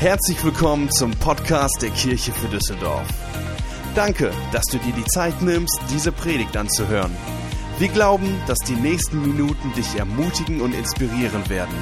[0.00, 3.06] Herzlich willkommen zum Podcast der Kirche für Düsseldorf.
[3.94, 7.14] Danke, dass du dir die Zeit nimmst, diese Predigt anzuhören.
[7.78, 11.74] Wir glauben, dass die nächsten Minuten dich ermutigen und inspirieren werden.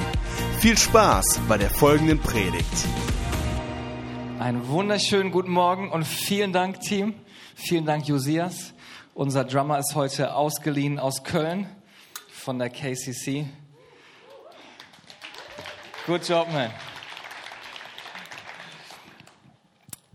[0.59, 2.65] Viel Spaß bei der folgenden Predigt.
[4.37, 7.13] Einen wunderschönen guten Morgen und vielen Dank, Team.
[7.55, 8.73] Vielen Dank, Josias.
[9.13, 11.69] Unser Drummer ist heute ausgeliehen aus Köln
[12.33, 13.45] von der KCC.
[16.05, 16.69] Good job, man.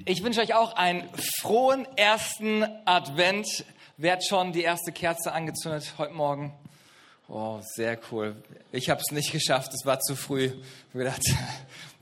[0.07, 1.09] Ich wünsche euch auch einen
[1.41, 3.65] frohen ersten Advent.
[3.97, 6.53] Wer hat schon die erste Kerze angezündet heute Morgen?
[7.27, 8.37] Oh, sehr cool.
[8.71, 10.45] Ich habe es nicht geschafft, es war zu früh.
[10.45, 10.55] Ich
[10.93, 11.23] habe gedacht,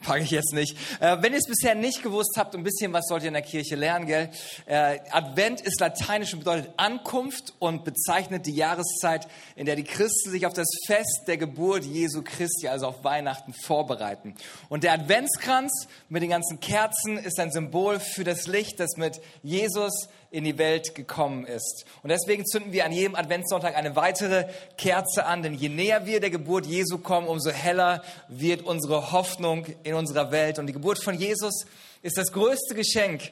[0.02, 0.76] packe ich jetzt nicht.
[1.00, 3.42] Äh, wenn ihr es bisher nicht gewusst habt, ein bisschen was sollt ihr in der
[3.42, 4.30] Kirche lernen, gell?
[4.66, 10.30] Äh, Advent ist lateinisch und bedeutet Ankunft und bezeichnet die Jahreszeit, in der die Christen
[10.30, 14.34] sich auf das Fest der Geburt Jesu Christi, also auf Weihnachten, vorbereiten.
[14.68, 19.20] Und der Adventskranz mit den ganzen Kerzen ist ein Symbol für das Licht, das mit
[19.42, 21.84] Jesus in die Welt gekommen ist.
[22.02, 24.46] Und deswegen zünden wir an jedem Adventssonntag eine weitere
[24.78, 29.66] Kerze an, denn je näher wir der Geburt Jesu kommen, umso heller wird unsere Hoffnung
[29.84, 30.58] in unserer Welt.
[30.58, 31.66] Und die Geburt von Jesus
[32.00, 33.30] ist das größte Geschenk,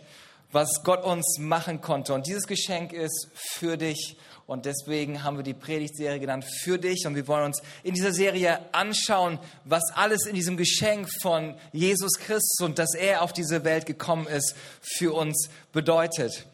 [0.52, 2.12] was Gott uns machen konnte.
[2.12, 4.18] Und dieses Geschenk ist für dich.
[4.46, 7.06] Und deswegen haben wir die Predigtserie genannt für dich.
[7.06, 12.18] Und wir wollen uns in dieser Serie anschauen, was alles in diesem Geschenk von Jesus
[12.18, 16.46] Christus und dass er auf diese Welt gekommen ist, für uns bedeutet.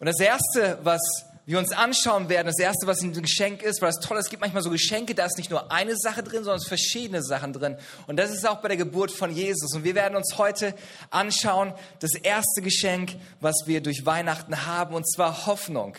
[0.00, 1.00] Und das Erste, was
[1.44, 4.30] wir uns anschauen werden, das Erste, was ein Geschenk ist, weil das Tolle ist, es
[4.30, 7.22] gibt manchmal so Geschenke, da ist nicht nur eine Sache drin, sondern es sind verschiedene
[7.22, 7.76] Sachen drin.
[8.06, 9.74] Und das ist auch bei der Geburt von Jesus.
[9.74, 10.74] Und wir werden uns heute
[11.10, 15.96] anschauen, das erste Geschenk, was wir durch Weihnachten haben, und zwar Hoffnung.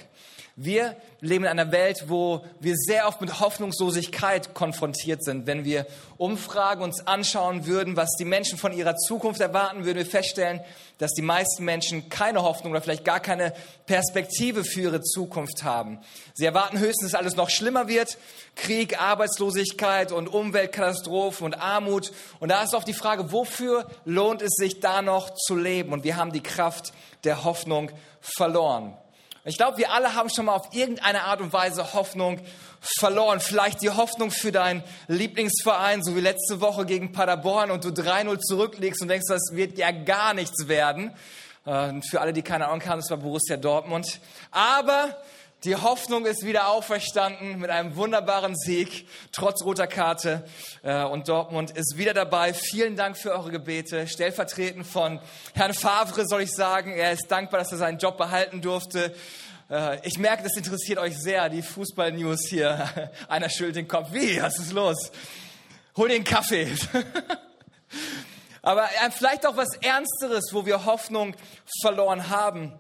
[0.58, 5.48] Wir leben in einer Welt, wo wir sehr oft mit Hoffnungslosigkeit konfrontiert sind.
[5.48, 10.06] Wenn wir Umfragen uns anschauen würden, was die Menschen von ihrer Zukunft erwarten, würden wir
[10.06, 10.60] feststellen,
[10.98, 13.54] dass die meisten Menschen keine Hoffnung oder vielleicht gar keine
[13.86, 16.00] Perspektive für ihre Zukunft haben.
[16.34, 18.18] Sie erwarten höchstens, dass alles noch schlimmer wird.
[18.56, 22.12] Krieg, Arbeitslosigkeit und Umweltkatastrophen und Armut.
[22.42, 25.94] Und da ist auch die Frage, wofür lohnt es sich da noch zu leben?
[25.94, 26.92] Und wir haben die Kraft
[27.24, 27.90] der Hoffnung
[28.20, 28.98] verloren.
[29.44, 32.40] Ich glaube, wir alle haben schon mal auf irgendeine Art und Weise Hoffnung
[32.80, 33.40] verloren.
[33.40, 38.38] Vielleicht die Hoffnung für deinen Lieblingsverein, so wie letzte Woche gegen Paderborn und du 3-0
[38.40, 41.12] zurücklegst und denkst, das wird ja gar nichts werden.
[41.66, 44.20] Äh, für alle, die keine Ahnung haben, das war Borussia Dortmund.
[44.52, 45.18] Aber
[45.64, 50.44] die Hoffnung ist wieder auferstanden mit einem wunderbaren Sieg, trotz roter Karte.
[50.82, 52.56] Äh, und Dortmund ist wieder dabei.
[52.56, 54.08] Vielen Dank für eure Gebete.
[54.08, 55.20] Stellvertretend von
[55.54, 59.14] Herrn Favre soll ich sagen, er ist dankbar, dass er seinen Job behalten durfte.
[59.70, 63.12] Äh, ich merke, das interessiert euch sehr, die Fußball-News hier.
[63.28, 64.08] Einer schüttelt den Kopf.
[64.14, 64.42] Wie?
[64.42, 65.12] Was ist los?
[65.96, 66.74] Hol den Kaffee.
[68.64, 71.36] Aber äh, vielleicht auch was Ernsteres, wo wir Hoffnung
[71.84, 72.74] verloren haben.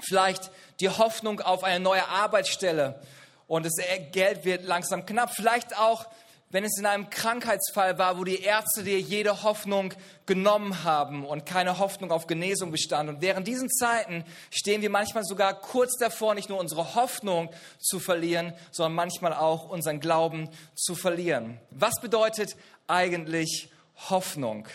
[0.00, 3.00] Vielleicht die Hoffnung auf eine neue Arbeitsstelle
[3.46, 3.74] und das
[4.12, 5.32] Geld wird langsam knapp.
[5.34, 6.06] Vielleicht auch,
[6.50, 9.94] wenn es in einem Krankheitsfall war, wo die Ärzte dir jede Hoffnung
[10.26, 13.08] genommen haben und keine Hoffnung auf Genesung bestand.
[13.08, 18.00] Und während diesen Zeiten stehen wir manchmal sogar kurz davor, nicht nur unsere Hoffnung zu
[18.00, 21.60] verlieren, sondern manchmal auch unseren Glauben zu verlieren.
[21.70, 22.56] Was bedeutet
[22.88, 23.70] eigentlich
[24.08, 24.68] Hoffnung?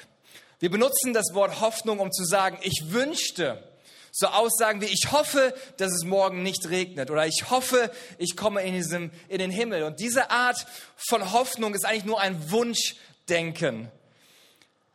[0.59, 3.70] Wir benutzen das Wort Hoffnung, um zu sagen, ich wünschte,
[4.11, 8.61] so Aussagen wie, ich hoffe, dass es morgen nicht regnet oder ich hoffe, ich komme
[8.61, 9.83] in, diesem, in den Himmel.
[9.83, 10.65] Und diese Art
[10.97, 13.89] von Hoffnung ist eigentlich nur ein Wunschdenken.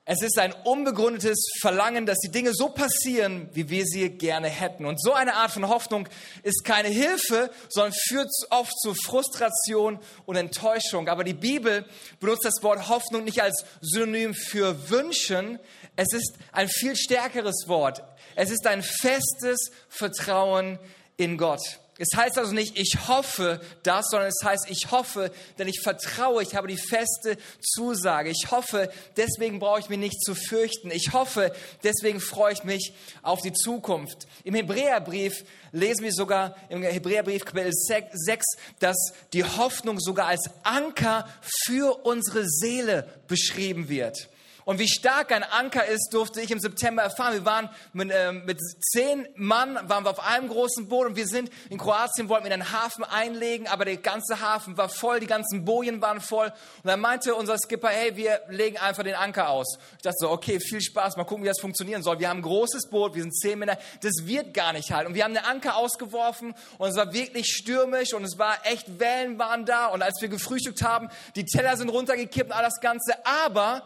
[0.08, 4.86] Es ist ein unbegründetes Verlangen, dass die Dinge so passieren, wie wir sie gerne hätten.
[4.86, 6.08] Und so eine Art von Hoffnung
[6.44, 11.08] ist keine Hilfe, sondern führt oft zu Frustration und Enttäuschung.
[11.08, 11.84] Aber die Bibel
[12.20, 15.58] benutzt das Wort Hoffnung nicht als Synonym für Wünschen.
[15.96, 18.04] Es ist ein viel stärkeres Wort.
[18.36, 20.78] Es ist ein festes Vertrauen
[21.16, 21.80] in Gott.
[21.98, 26.42] Es heißt also nicht, ich hoffe das, sondern es heißt, ich hoffe, denn ich vertraue,
[26.42, 28.30] ich habe die feste Zusage.
[28.30, 30.90] Ich hoffe, deswegen brauche ich mich nicht zu fürchten.
[30.90, 31.52] Ich hoffe,
[31.82, 32.92] deswegen freue ich mich
[33.22, 34.26] auf die Zukunft.
[34.44, 38.44] Im Hebräerbrief lesen wir sogar, im Hebräerbrief Kapitel 6,
[38.78, 38.96] dass
[39.32, 41.26] die Hoffnung sogar als Anker
[41.64, 44.28] für unsere Seele beschrieben wird.
[44.66, 47.34] Und wie stark ein Anker ist, durfte ich im September erfahren.
[47.34, 51.28] Wir waren mit, äh, mit zehn Mann, waren wir auf einem großen Boot und wir
[51.28, 55.20] sind in Kroatien, wollten wir in einen Hafen einlegen, aber der ganze Hafen war voll,
[55.20, 56.46] die ganzen Bojen waren voll.
[56.48, 59.78] Und dann meinte unser Skipper, hey, wir legen einfach den Anker aus.
[59.98, 62.18] Ich dachte so, okay, viel Spaß, mal gucken, wie das funktionieren soll.
[62.18, 65.10] Wir haben ein großes Boot, wir sind zehn Männer, das wird gar nicht halten.
[65.10, 68.98] Und wir haben den Anker ausgeworfen und es war wirklich stürmisch und es war echt,
[68.98, 69.86] Wellen waren da.
[69.86, 73.14] Und als wir gefrühstückt haben, die Teller sind runtergekippt und all das Ganze.
[73.24, 73.84] Aber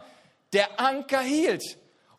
[0.53, 1.63] der Anker hielt.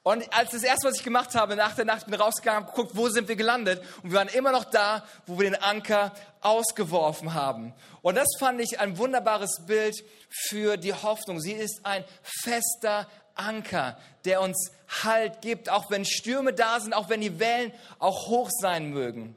[0.05, 2.97] Und als das erste, was ich gemacht habe, nach der Nacht bin rausgegangen, habe geguckt,
[2.97, 3.81] wo sind wir gelandet?
[4.03, 7.73] Und wir waren immer noch da, wo wir den Anker ausgeworfen haben.
[8.03, 9.95] Und das fand ich ein wunderbares Bild
[10.29, 11.41] für die Hoffnung.
[11.41, 13.07] Sie ist ein fester
[13.37, 14.73] Anker, der uns
[15.05, 19.37] Halt gibt, auch wenn Stürme da sind, auch wenn die Wellen auch hoch sein mögen.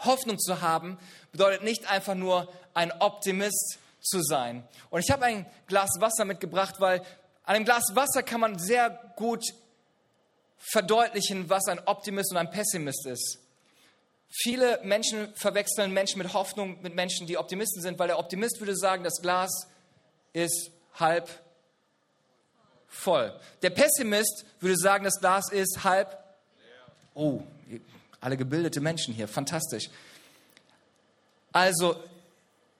[0.00, 0.98] Hoffnung zu haben
[1.30, 4.66] bedeutet nicht einfach nur ein Optimist zu sein.
[4.90, 7.02] Und ich habe ein Glas Wasser mitgebracht, weil
[7.46, 9.44] an einem Glas Wasser kann man sehr gut
[10.58, 13.38] verdeutlichen, was ein Optimist und ein Pessimist ist.
[14.28, 18.76] Viele Menschen verwechseln Menschen mit Hoffnung mit Menschen, die Optimisten sind, weil der Optimist würde
[18.76, 19.68] sagen, das Glas
[20.32, 21.30] ist halb
[22.88, 23.32] voll.
[23.62, 26.18] Der Pessimist würde sagen, das Glas ist halb.
[27.14, 27.42] Oh,
[28.20, 29.88] alle gebildete Menschen hier, fantastisch.
[31.52, 32.02] Also,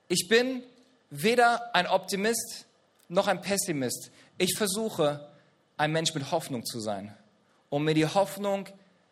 [0.09, 0.65] ich bin
[1.11, 2.67] weder ein Optimist
[3.09, 4.11] noch ein Pessimist.
[4.39, 5.29] Ich versuche,
[5.77, 7.15] ein Mensch mit Hoffnung zu sein,
[7.69, 8.69] um mir die Hoffnung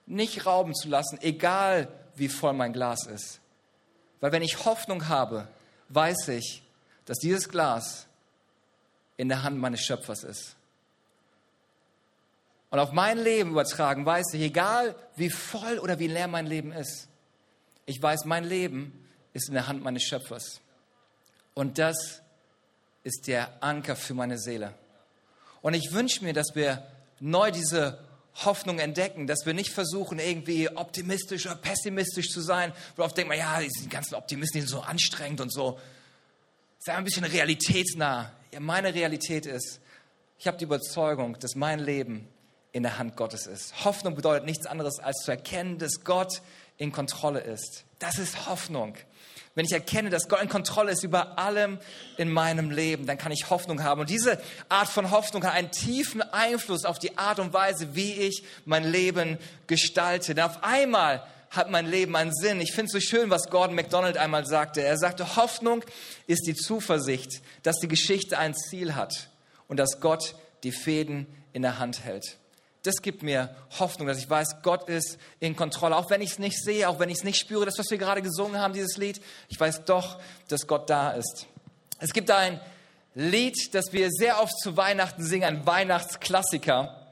[0.07, 3.41] nicht rauben zu lassen, egal wie voll mein Glas ist.
[4.21, 5.49] Weil wenn ich Hoffnung habe,
[5.89, 6.63] weiß ich,
[7.05, 8.07] dass dieses Glas
[9.17, 10.57] in der Hand meines Schöpfers ist.
[12.71, 16.73] Und auf mein Leben übertragen weiß ich, egal wie voll oder wie leer mein Leben
[16.73, 17.09] ist,
[17.87, 20.61] ich weiß, mein Leben ist in der Hand meines Schöpfers.
[21.53, 22.23] Und das
[23.03, 24.75] ist der Anker für meine Seele.
[25.65, 26.87] Und ich wünsche mir, dass wir
[27.21, 27.99] neu diese
[28.45, 33.31] Hoffnung entdecken, dass wir nicht versuchen, irgendwie optimistisch oder pessimistisch zu sein, wo oft denkt
[33.31, 35.81] man, ja, die ganzen Optimisten sind so anstrengend und so.
[36.81, 38.31] Sei ein bisschen realitätsnah.
[38.53, 39.81] Ja, meine Realität ist,
[40.39, 42.29] ich habe die Überzeugung, dass mein Leben
[42.73, 43.87] in der Hand Gottes ist.
[43.87, 46.43] Hoffnung bedeutet nichts anderes, als zu erkennen, dass Gott
[46.77, 47.87] in Kontrolle ist.
[48.01, 48.97] Das ist Hoffnung.
[49.55, 51.79] Wenn ich erkenne, dass Gott in Kontrolle ist über allem
[52.17, 54.01] in meinem Leben, dann kann ich Hoffnung haben.
[54.01, 58.15] Und diese Art von Hoffnung hat einen tiefen Einfluss auf die Art und Weise, wie
[58.15, 60.35] ich mein Leben gestalte.
[60.35, 62.61] Denn auf einmal hat mein Leben einen Sinn.
[62.61, 64.83] Ich finde es so schön, was Gordon MacDonald einmal sagte.
[64.83, 65.85] Er sagte, Hoffnung
[66.27, 69.31] ist die Zuversicht, dass die Geschichte ein Ziel hat
[69.69, 70.35] und dass Gott
[70.65, 72.39] die Fäden in der Hand hält
[72.85, 75.97] das gibt mir Hoffnung, dass ich weiß, Gott ist in Kontrolle.
[75.97, 77.97] Auch wenn ich es nicht sehe, auch wenn ich es nicht spüre, das, was wir
[77.97, 81.47] gerade gesungen haben, dieses Lied, ich weiß doch, dass Gott da ist.
[81.99, 82.61] Es gibt ein
[83.15, 87.04] Lied, das wir sehr oft zu Weihnachten singen, ein Weihnachtsklassiker.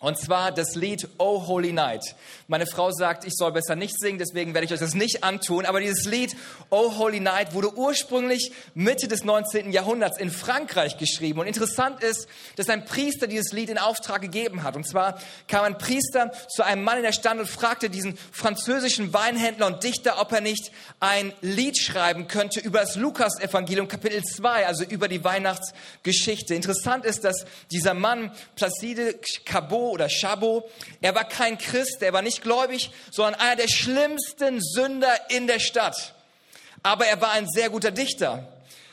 [0.00, 2.14] Und zwar das Lied Oh Holy Night.
[2.46, 5.66] Meine Frau sagt, ich soll besser nicht singen, deswegen werde ich euch das nicht antun.
[5.66, 6.36] Aber dieses Lied
[6.70, 9.72] Oh Holy Night wurde ursprünglich Mitte des 19.
[9.72, 11.40] Jahrhunderts in Frankreich geschrieben.
[11.40, 14.76] Und interessant ist, dass ein Priester dieses Lied in Auftrag gegeben hat.
[14.76, 15.18] Und zwar
[15.48, 19.82] kam ein Priester zu einem Mann in der Stand und fragte diesen französischen Weinhändler und
[19.82, 25.08] Dichter, ob er nicht ein Lied schreiben könnte über das Lukas-Evangelium Kapitel 2, also über
[25.08, 26.54] die Weihnachtsgeschichte.
[26.54, 30.68] Interessant ist, dass dieser Mann Placide Cabot oder Schabo.
[31.00, 35.58] Er war kein Christ, er war nicht gläubig, sondern einer der schlimmsten Sünder in der
[35.58, 36.14] Stadt.
[36.82, 38.46] Aber er war ein sehr guter Dichter.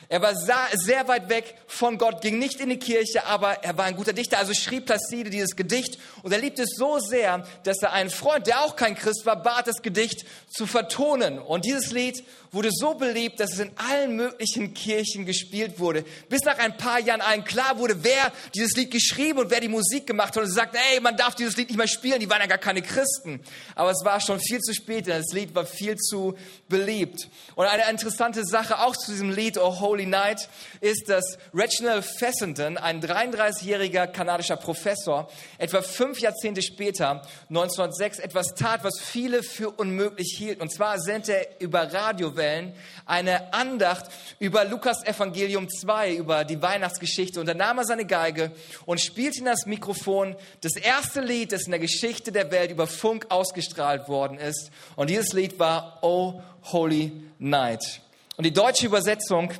[0.08, 3.86] Er war sehr weit weg von Gott, ging nicht in die Kirche, aber er war
[3.86, 4.38] ein guter Dichter.
[4.38, 8.46] Also schrieb Placide dieses Gedicht und er liebte es so sehr, dass er einen Freund,
[8.46, 11.38] der auch kein Christ war, bat, das Gedicht zu vertonen.
[11.38, 16.04] Und dieses Lied wurde so beliebt, dass es in allen möglichen Kirchen gespielt wurde.
[16.28, 19.68] Bis nach ein paar Jahren allen klar wurde, wer dieses Lied geschrieben und wer die
[19.68, 20.42] Musik gemacht hat.
[20.42, 22.58] Und sie sagten, ey, man darf dieses Lied nicht mehr spielen, die waren ja gar
[22.58, 23.40] keine Christen.
[23.74, 26.36] Aber es war schon viel zu spät, denn das Lied war viel zu
[26.68, 27.28] beliebt.
[27.56, 30.50] Und eine interessante Sache auch zu diesem Lied, Oh Holy Night,
[30.80, 38.84] ist, dass Reginald Fessenden, ein 33-jähriger kanadischer Professor, etwa fünf Jahrzehnte später, 1906, etwas tat,
[38.84, 40.60] was viele für unmöglich hielten.
[40.60, 42.74] Und zwar sendete er über Radiowellen
[43.04, 44.06] eine Andacht
[44.38, 47.40] über Lukas Evangelium 2, über die Weihnachtsgeschichte.
[47.40, 48.52] Und dann nahm er seine Geige
[48.84, 52.86] und spielte in das Mikrofon das erste Lied, das in der Geschichte der Welt über
[52.86, 54.70] Funk ausgestrahlt worden ist.
[54.96, 58.00] Und dieses Lied war Oh Holy Night.
[58.36, 59.52] Und die deutsche Übersetzung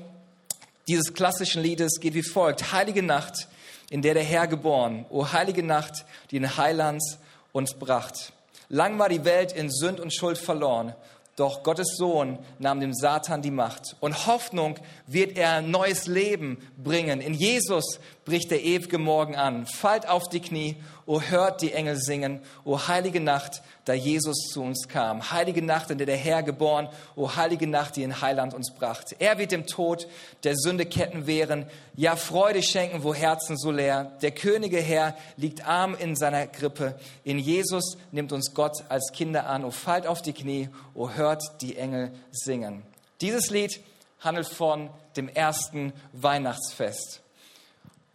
[0.88, 2.72] dieses klassischen Liedes geht wie folgt.
[2.72, 3.48] Heilige Nacht,
[3.90, 5.06] in der der Herr geboren.
[5.10, 7.18] O heilige Nacht, die in Heilands
[7.52, 8.32] uns bracht.
[8.68, 10.94] Lang war die Welt in Sünd und Schuld verloren.
[11.36, 13.96] Doch Gottes Sohn nahm dem Satan die Macht.
[14.00, 17.20] Und Hoffnung wird er neues Leben bringen.
[17.20, 19.66] In Jesus bricht der ewige Morgen an.
[19.66, 24.62] Fallt auf die Knie, o hört die Engel singen, o heilige Nacht, da Jesus zu
[24.62, 25.30] uns kam.
[25.30, 29.14] Heilige Nacht, in der der Herr geboren, o heilige Nacht, die in Heiland uns brachte.
[29.20, 30.08] Er wird dem Tod
[30.42, 34.12] der Sünde Ketten wehren, ja Freude schenken, wo Herzen so leer.
[34.20, 36.98] Der Könige Herr liegt arm in seiner Grippe.
[37.22, 39.64] In Jesus nimmt uns Gott als Kinder an.
[39.64, 42.82] O fallt auf die Knie, o hört die Engel singen.
[43.20, 43.80] Dieses Lied
[44.18, 47.22] handelt von dem ersten Weihnachtsfest.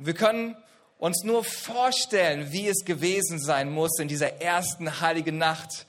[0.03, 0.55] Wir können
[0.97, 5.85] uns nur vorstellen, wie es gewesen sein muss in dieser ersten heiligen Nacht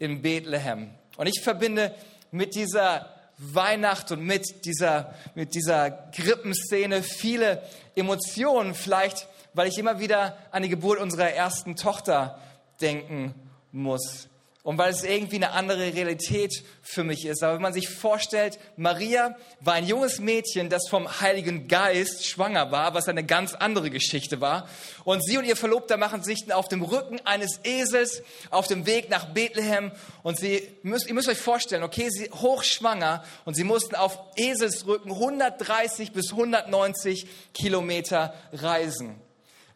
[0.00, 0.90] in Bethlehem.
[1.16, 1.94] Und ich verbinde
[2.32, 7.62] mit dieser Weihnacht und mit dieser, mit dieser Krippenszene viele
[7.94, 12.40] Emotionen, vielleicht weil ich immer wieder an die Geburt unserer ersten Tochter
[12.80, 13.34] denken
[13.70, 14.28] muss
[14.64, 17.42] und weil es irgendwie eine andere Realität für mich ist.
[17.42, 22.72] Aber wenn man sich vorstellt, Maria war ein junges Mädchen, das vom Heiligen Geist schwanger
[22.72, 24.66] war, was eine ganz andere Geschichte war.
[25.04, 29.10] Und sie und ihr Verlobter machen sich auf dem Rücken eines Esels auf dem Weg
[29.10, 29.92] nach Bethlehem.
[30.22, 35.12] Und sie müsst, ihr müsst euch vorstellen, okay, sie hochschwanger und sie mussten auf Eselsrücken
[35.12, 39.20] 130 bis 190 Kilometer reisen.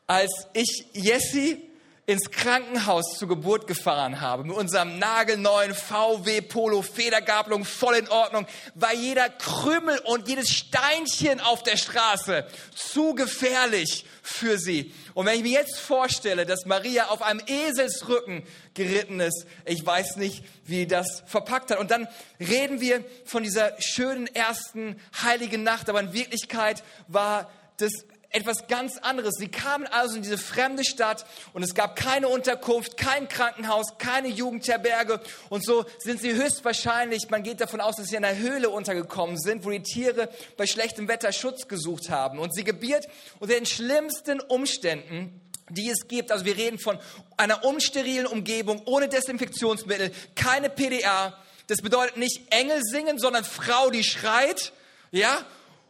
[0.07, 1.68] Als ich Jessie
[2.09, 8.47] ins Krankenhaus zur Geburt gefahren habe, mit unserem nagelneuen VW Polo Federgabelung voll in Ordnung,
[8.75, 14.95] war jeder Krümmel und jedes Steinchen auf der Straße zu gefährlich für sie.
[15.13, 20.17] Und wenn ich mir jetzt vorstelle, dass Maria auf einem Eselsrücken geritten ist, ich weiß
[20.17, 21.79] nicht, wie das verpackt hat.
[21.79, 22.09] Und dann
[22.41, 27.93] reden wir von dieser schönen ersten heiligen Nacht, aber in Wirklichkeit war das
[28.31, 29.35] etwas ganz anderes.
[29.39, 34.29] Sie kamen also in diese fremde Stadt und es gab keine Unterkunft, kein Krankenhaus, keine
[34.29, 38.69] Jugendherberge und so sind sie höchstwahrscheinlich, man geht davon aus, dass sie in einer Höhle
[38.71, 43.07] untergekommen sind, wo die Tiere bei schlechtem Wetter Schutz gesucht haben und sie gebiert
[43.41, 46.33] unter den schlimmsten Umständen die es gibt.
[46.33, 46.99] Also wir reden von
[47.37, 51.37] einer unsterilen Umgebung, ohne Desinfektionsmittel, keine PDA.
[51.67, 54.73] Das bedeutet nicht Engel singen, sondern Frau, die schreit,
[55.11, 55.45] ja,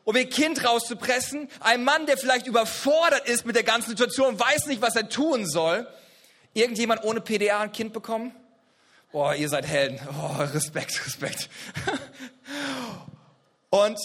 [0.09, 1.51] um ihr Kind rauszupressen.
[1.61, 5.47] Ein Mann, der vielleicht überfordert ist mit der ganzen Situation, weiß nicht, was er tun
[5.47, 5.87] soll.
[6.55, 8.35] Irgendjemand ohne PDA ein Kind bekommen?
[9.13, 10.01] Boah, ihr seid Helden.
[10.19, 11.51] Oh, Respekt, Respekt.
[13.69, 13.99] Und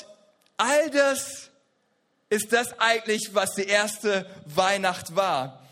[0.57, 1.51] all das
[2.29, 5.63] ist das eigentlich, was die erste Weihnacht war.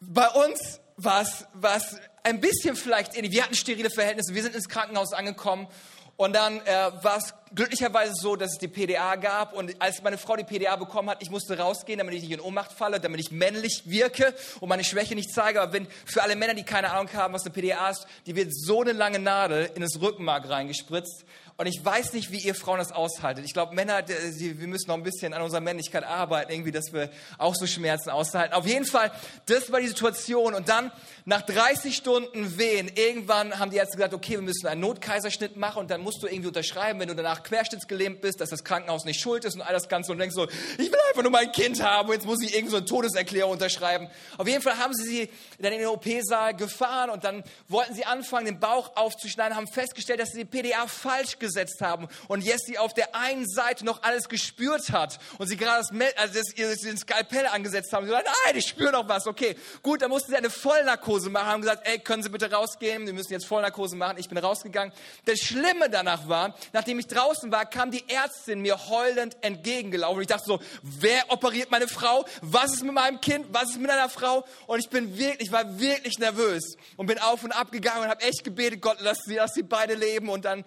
[0.00, 3.30] Bei uns war es ein bisschen vielleicht ähnlich.
[3.30, 4.34] Wir hatten sterile Verhältnisse.
[4.34, 5.68] Wir sind ins Krankenhaus angekommen
[6.16, 9.52] und dann äh, war es glücklicherweise so, dass es die PDA gab.
[9.52, 12.40] Und als meine Frau die PDA bekommen hat, ich musste rausgehen, damit ich nicht in
[12.40, 15.60] Ohnmacht falle, damit ich männlich wirke und meine Schwäche nicht zeige.
[15.60, 18.54] Aber wenn für alle Männer, die keine Ahnung haben, was eine PDA ist, die wird
[18.54, 21.24] so eine lange Nadel in das Rückenmark reingespritzt.
[21.56, 23.44] Und ich weiß nicht, wie ihr Frauen das aushaltet.
[23.44, 26.92] Ich glaube, Männer, die, wir müssen noch ein bisschen an unserer Männlichkeit arbeiten, irgendwie, dass
[26.92, 28.54] wir auch so Schmerzen aushalten.
[28.54, 29.12] Auf jeden Fall,
[29.46, 30.54] das war die Situation.
[30.54, 30.90] Und dann,
[31.26, 35.78] nach 30 Stunden Wehen, irgendwann haben die Ärzte gesagt, okay, wir müssen einen Notkaiserschnitt machen
[35.78, 39.20] und dann musst du irgendwie unterschreiben, wenn du danach querschnittsgelähmt bist, dass das Krankenhaus nicht
[39.20, 40.10] schuld ist und all das Ganze.
[40.10, 42.78] Und denkst so, ich will einfach nur mein Kind haben, jetzt muss ich irgendwie so
[42.78, 44.08] eine Todeserklärung unterschreiben.
[44.38, 45.30] Auf jeden Fall haben sie sie
[45.60, 50.18] dann in den OP-Saal gefahren und dann wollten sie anfangen, den Bauch aufzuschneiden, haben festgestellt,
[50.18, 54.28] dass sie die PDA falsch gesetzt haben und Jessie auf der einen Seite noch alles
[54.28, 58.06] gespürt hat und sie gerade das, also das, den Skalpell angesetzt haben.
[58.06, 59.26] Sie gesagt, nein, ich spüre noch was.
[59.26, 63.06] Okay, gut, dann mussten sie eine Vollnarkose machen, haben gesagt, ey, können Sie bitte rausgehen?
[63.06, 64.18] Wir müssen jetzt Vollnarkose machen.
[64.18, 64.92] Ich bin rausgegangen.
[65.24, 70.22] Das Schlimme danach war, nachdem ich draußen war, kam die Ärztin mir heulend entgegengelaufen.
[70.22, 72.24] Ich dachte so, wer operiert meine Frau?
[72.40, 73.46] Was ist mit meinem Kind?
[73.50, 74.44] Was ist mit einer Frau?
[74.66, 78.22] Und ich bin wirklich, war wirklich nervös und bin auf und ab gegangen und habe
[78.22, 80.28] echt gebetet, Gott, lass sie, lass sie beide leben.
[80.28, 80.64] Und dann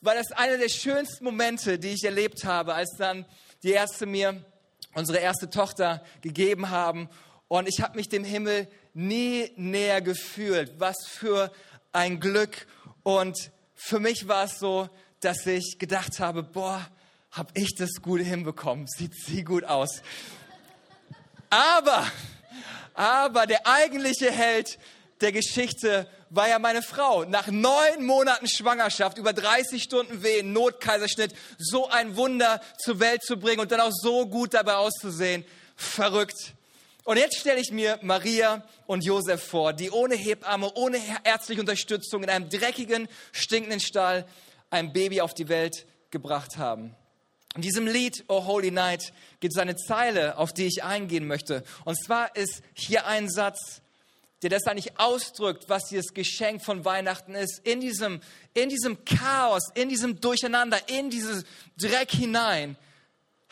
[0.00, 3.24] war das einer der schönsten Momente, die ich erlebt habe, als dann
[3.62, 4.44] die Ärzte mir
[4.94, 7.08] unsere erste Tochter gegeben haben.
[7.48, 10.78] Und ich habe mich dem Himmel nie näher gefühlt.
[10.78, 11.52] Was für
[11.92, 12.66] ein Glück.
[13.02, 14.88] Und für mich war es so,
[15.20, 16.86] dass ich gedacht habe, boah,
[17.30, 18.86] habe ich das gut hinbekommen.
[18.86, 20.02] Sieht sie gut aus.
[21.50, 22.06] Aber,
[22.94, 24.78] aber der eigentliche Held
[25.20, 27.24] der Geschichte war ja meine Frau.
[27.24, 33.38] Nach neun Monaten Schwangerschaft, über 30 Stunden Wehen, Notkaiserschnitt, so ein Wunder zur Welt zu
[33.38, 35.44] bringen und dann auch so gut dabei auszusehen.
[35.76, 36.54] Verrückt.
[37.04, 42.22] Und jetzt stelle ich mir Maria und Josef vor, die ohne Hebamme, ohne ärztliche Unterstützung
[42.22, 44.26] in einem dreckigen, stinkenden Stall
[44.70, 46.94] ein Baby auf die Welt gebracht haben.
[47.54, 51.64] In diesem Lied, Oh Holy Night, gibt es eine Zeile, auf die ich eingehen möchte.
[51.84, 53.80] Und zwar ist hier ein Satz,
[54.42, 57.60] der das eigentlich ausdrückt, was dieses Geschenk von Weihnachten ist.
[57.64, 58.20] In diesem,
[58.54, 61.44] in diesem Chaos, in diesem Durcheinander, in dieses
[61.76, 62.76] Dreck hinein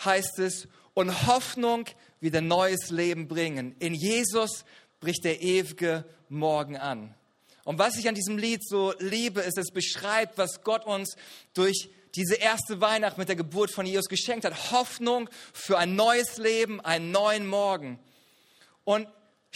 [0.04, 1.84] heißt es, und Hoffnung
[2.20, 3.76] wieder neues Leben bringen.
[3.78, 4.64] In Jesus
[4.98, 7.14] bricht der ewige Morgen an.
[7.64, 11.16] Und was ich an diesem Lied so liebe, ist, es beschreibt, was Gott uns
[11.52, 14.70] durch diese erste Weihnacht mit der Geburt von Jesus geschenkt hat.
[14.70, 17.98] Hoffnung für ein neues Leben, einen neuen Morgen.
[18.84, 19.06] Und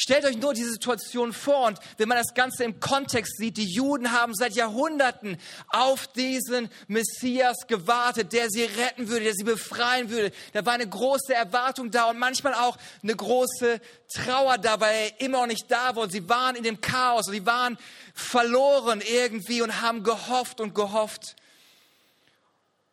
[0.02, 3.70] Stellt euch nur diese Situation vor und wenn man das Ganze im Kontext sieht, die
[3.70, 5.36] Juden haben seit Jahrhunderten
[5.68, 10.32] auf diesen Messias gewartet, der sie retten würde, der sie befreien würde.
[10.54, 13.78] Da war eine große Erwartung da und manchmal auch eine große
[14.14, 16.04] Trauer da, weil er immer noch nicht da war.
[16.04, 17.76] Und sie waren in dem Chaos, sie waren
[18.14, 21.36] verloren irgendwie und haben gehofft und gehofft.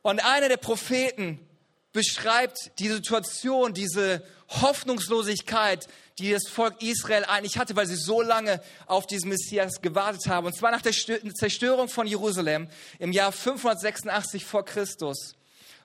[0.01, 1.39] Und einer der Propheten
[1.93, 5.87] beschreibt die Situation, diese Hoffnungslosigkeit,
[6.19, 10.47] die das Volk Israel eigentlich hatte, weil sie so lange auf diesen Messias gewartet haben.
[10.47, 12.67] Und zwar nach der Zerstörung von Jerusalem
[12.99, 15.35] im Jahr 586 vor Christus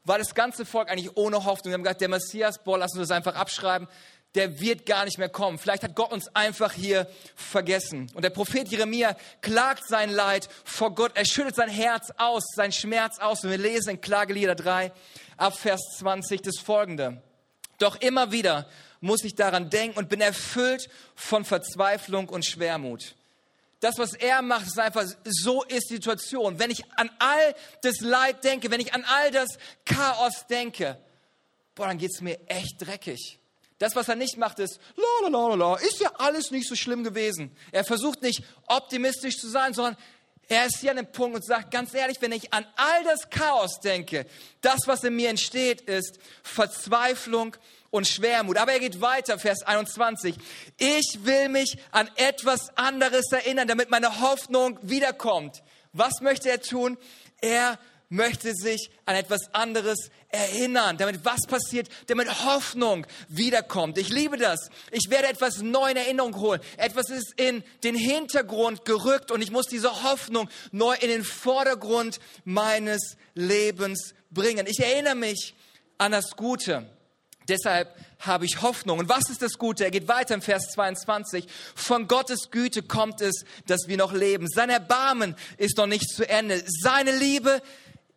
[0.04, 1.70] war das ganze Volk eigentlich ohne Hoffnung.
[1.70, 3.88] Wir haben gesagt, der Messias, boah, lass uns das einfach abschreiben.
[4.34, 5.58] Der wird gar nicht mehr kommen.
[5.58, 8.10] Vielleicht hat Gott uns einfach hier vergessen.
[8.14, 11.12] Und der Prophet Jeremia klagt sein Leid vor Gott.
[11.14, 13.44] Er schüttet sein Herz aus, sein Schmerz aus.
[13.44, 14.90] Und wir lesen in Klagelieder 3
[15.36, 17.22] ab Vers 20 das folgende.
[17.82, 18.68] Doch immer wieder
[19.00, 23.16] muss ich daran denken und bin erfüllt von Verzweiflung und Schwermut.
[23.80, 26.60] Das, was er macht, ist einfach, so ist die Situation.
[26.60, 30.96] Wenn ich an all das Leid denke, wenn ich an all das Chaos denke,
[31.74, 33.40] boah, dann geht's mir echt dreckig.
[33.80, 36.76] Das, was er nicht macht, ist, la, la, la, la, ist ja alles nicht so
[36.76, 37.50] schlimm gewesen.
[37.72, 39.96] Er versucht nicht optimistisch zu sein, sondern
[40.52, 43.30] er ist hier an dem Punkt und sagt, ganz ehrlich, wenn ich an all das
[43.30, 44.26] Chaos denke,
[44.60, 47.56] das, was in mir entsteht, ist Verzweiflung
[47.90, 48.58] und Schwermut.
[48.58, 50.36] Aber er geht weiter, Vers 21.
[50.78, 55.62] Ich will mich an etwas anderes erinnern, damit meine Hoffnung wiederkommt.
[55.92, 56.98] Was möchte er tun?
[57.40, 57.78] Er
[58.12, 63.96] möchte sich an etwas anderes erinnern, damit was passiert, damit Hoffnung wiederkommt.
[63.96, 64.68] Ich liebe das.
[64.90, 66.60] Ich werde etwas neu in Erinnerung holen.
[66.76, 72.20] Etwas ist in den Hintergrund gerückt und ich muss diese Hoffnung neu in den Vordergrund
[72.44, 74.66] meines Lebens bringen.
[74.66, 75.54] Ich erinnere mich
[75.96, 76.86] an das Gute.
[77.48, 78.98] Deshalb habe ich Hoffnung.
[78.98, 79.84] Und was ist das Gute?
[79.84, 81.46] Er geht weiter im Vers 22.
[81.74, 84.46] Von Gottes Güte kommt es, dass wir noch leben.
[84.48, 86.62] Sein Erbarmen ist noch nicht zu Ende.
[86.66, 87.62] Seine Liebe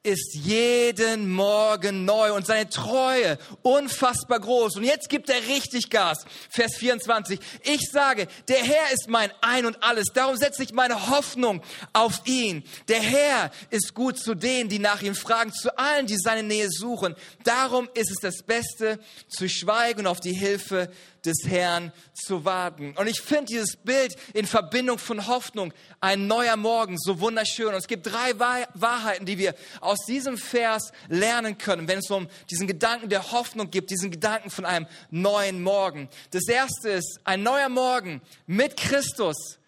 [0.05, 4.77] ist jeden Morgen neu und seine Treue unfassbar groß.
[4.77, 6.25] Und jetzt gibt er richtig Gas.
[6.49, 7.39] Vers 24.
[7.63, 10.05] Ich sage, der Herr ist mein Ein und Alles.
[10.13, 11.63] Darum setze ich meine Hoffnung
[11.93, 12.63] auf ihn.
[12.87, 16.69] Der Herr ist gut zu denen, die nach ihm fragen, zu allen, die seine Nähe
[16.69, 17.15] suchen.
[17.43, 20.91] Darum ist es das Beste, zu schweigen und auf die Hilfe
[21.25, 22.95] des Herrn zu warten.
[22.97, 27.69] Und ich finde dieses Bild in Verbindung von Hoffnung, ein neuer Morgen, so wunderschön.
[27.69, 32.27] Und es gibt drei Wahrheiten, die wir aus diesem Vers lernen können, wenn es um
[32.49, 36.09] diesen Gedanken der Hoffnung gibt, diesen Gedanken von einem neuen Morgen.
[36.31, 39.59] Das erste ist, ein neuer Morgen mit Christus.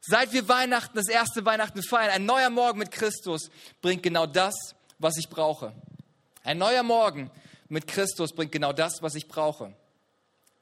[0.00, 4.54] Seit wir Weihnachten, das erste Weihnachten feiern, ein neuer Morgen mit Christus bringt genau das,
[4.98, 5.72] was ich brauche.
[6.42, 7.30] Ein neuer Morgen
[7.68, 9.74] mit Christus bringt genau das, was ich brauche.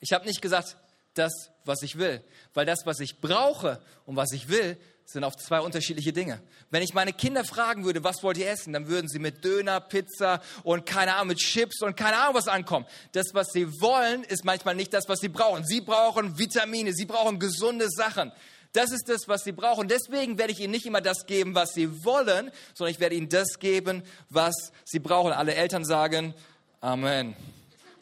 [0.03, 0.77] Ich habe nicht gesagt,
[1.15, 1.33] das,
[1.65, 5.61] was ich will, weil das, was ich brauche und was ich will, sind auf zwei
[5.61, 6.43] unterschiedliche Dinge.
[6.71, 9.81] Wenn ich meine Kinder fragen würde, was wollt ihr essen, dann würden sie mit Döner,
[9.81, 12.85] Pizza und keine Ahnung, mit Chips und keine Ahnung was ankommen.
[13.13, 15.65] Das, was sie wollen, ist manchmal nicht das, was sie brauchen.
[15.65, 18.33] Sie brauchen Vitamine, sie brauchen gesunde Sachen.
[18.73, 19.87] Das ist das, was sie brauchen.
[19.87, 23.29] Deswegen werde ich ihnen nicht immer das geben, was sie wollen, sondern ich werde ihnen
[23.29, 25.33] das geben, was sie brauchen.
[25.33, 26.35] Alle Eltern sagen
[26.81, 27.37] Amen.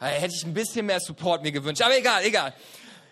[0.01, 1.83] Hätte ich ein bisschen mehr Support mir gewünscht.
[1.83, 2.55] Aber egal, egal.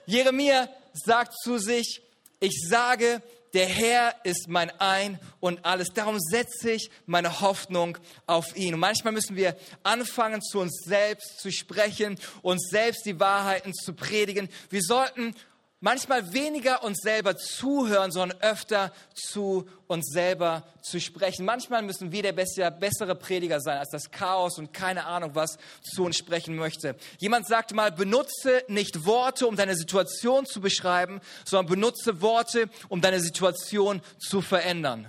[0.06, 2.00] Jeremia sagt zu sich,
[2.40, 3.22] ich sage,
[3.54, 5.88] der Herr ist mein Ein und alles.
[5.94, 8.74] Darum setze ich meine Hoffnung auf ihn.
[8.74, 13.94] Und manchmal müssen wir anfangen, zu uns selbst zu sprechen, uns selbst die Wahrheiten zu
[13.94, 14.48] predigen.
[14.70, 15.34] Wir sollten
[15.80, 21.44] manchmal weniger uns selber zuhören, sondern öfter zu uns selber zu sprechen.
[21.44, 26.04] Manchmal müssen wir der bessere Prediger sein als das Chaos und keine Ahnung, was zu
[26.04, 26.96] uns sprechen möchte.
[27.18, 33.00] Jemand sagte mal, benutze nicht Worte, um deine Situation zu beschreiben, sondern benutze Worte, um
[33.00, 35.08] deine Situation zu verändern.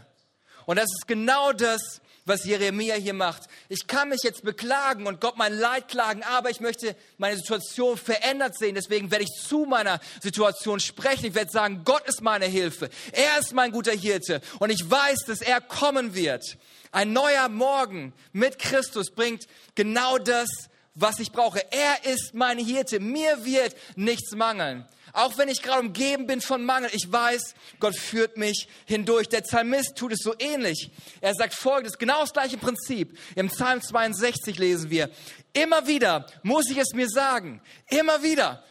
[0.65, 3.43] Und das ist genau das, was Jeremia hier macht.
[3.67, 7.97] Ich kann mich jetzt beklagen und Gott mein Leid klagen, aber ich möchte meine Situation
[7.97, 8.75] verändert sehen.
[8.75, 11.25] Deswegen werde ich zu meiner Situation sprechen.
[11.25, 12.89] Ich werde sagen, Gott ist meine Hilfe.
[13.11, 16.57] Er ist mein guter Hirte und ich weiß, dass er kommen wird.
[16.91, 20.47] Ein neuer Morgen mit Christus bringt genau das,
[20.95, 21.61] was ich brauche.
[21.71, 22.99] Er ist mein Hirte.
[22.99, 24.85] Mir wird nichts mangeln.
[25.13, 29.29] Auch wenn ich gerade umgeben bin von Mangel, ich weiß, Gott führt mich hindurch.
[29.29, 30.91] Der Psalmist tut es so ähnlich.
[31.21, 33.17] Er sagt folgendes, genau das gleiche Prinzip.
[33.35, 35.09] Im Psalm 62 lesen wir,
[35.53, 38.63] immer wieder muss ich es mir sagen, immer wieder.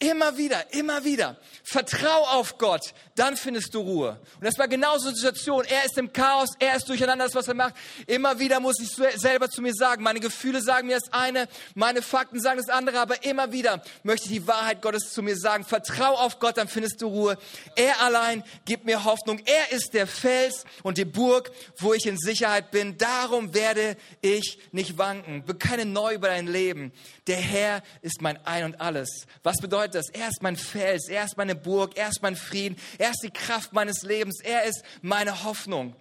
[0.00, 1.36] Immer wieder, immer wieder.
[1.64, 4.20] Vertrau auf Gott, dann findest du Ruhe.
[4.36, 5.64] Und das war genauso eine Situation.
[5.64, 7.74] Er ist im Chaos, er ist durcheinander, das, was er macht.
[8.06, 12.02] Immer wieder muss ich selber zu mir sagen, meine Gefühle sagen mir das eine, meine
[12.02, 15.64] Fakten sagen das andere, aber immer wieder möchte ich die Wahrheit Gottes zu mir sagen.
[15.64, 17.38] Vertrau auf Gott, dann findest du Ruhe.
[17.74, 19.40] Er allein gibt mir Hoffnung.
[19.44, 22.98] Er ist der Fels und die Burg, wo ich in Sicherheit bin.
[22.98, 25.44] Darum werde ich nicht wanken.
[25.44, 26.92] Bekenne neu über dein Leben.
[27.26, 29.26] Der Herr ist mein Ein und Alles.
[29.42, 30.10] Was bedeutet das?
[30.10, 33.30] Er ist mein Fels, er ist meine Burg, er ist mein Frieden, er ist die
[33.30, 35.94] Kraft meines Lebens, er ist meine Hoffnung.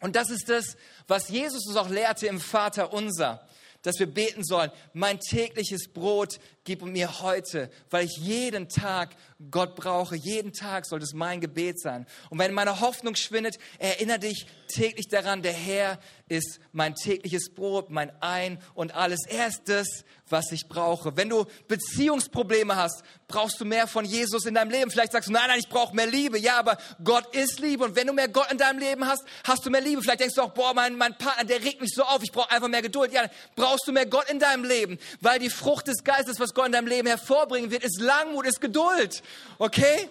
[0.00, 0.76] Und das ist das,
[1.08, 3.46] was Jesus uns auch lehrte im Vater unser,
[3.82, 9.16] dass wir beten sollen, mein tägliches Brot gib mir heute, weil ich jeden Tag
[9.50, 10.16] Gott brauche.
[10.16, 12.06] Jeden Tag soll das mein Gebet sein.
[12.30, 15.98] Und wenn meine Hoffnung schwindet, erinnere dich täglich daran, der Herr
[16.28, 19.20] ist mein tägliches Brot, mein Ein und alles.
[19.28, 21.16] Er ist das, was ich brauche.
[21.16, 24.90] Wenn du Beziehungsprobleme hast, brauchst du mehr von Jesus in deinem Leben.
[24.90, 26.38] Vielleicht sagst du, nein, nein, ich brauche mehr Liebe.
[26.38, 27.84] Ja, aber Gott ist Liebe.
[27.84, 30.00] Und wenn du mehr Gott in deinem Leben hast, hast du mehr Liebe.
[30.00, 32.50] Vielleicht denkst du auch, boah, mein, mein Partner, der regt mich so auf, ich brauche
[32.50, 33.12] einfach mehr Geduld.
[33.12, 36.66] Ja, brauchst du mehr Gott in deinem Leben, weil die Frucht des Geistes, was Gott
[36.66, 39.22] in deinem Leben hervorbringen wird, ist Langmut, ist Geduld.
[39.58, 40.08] Okay?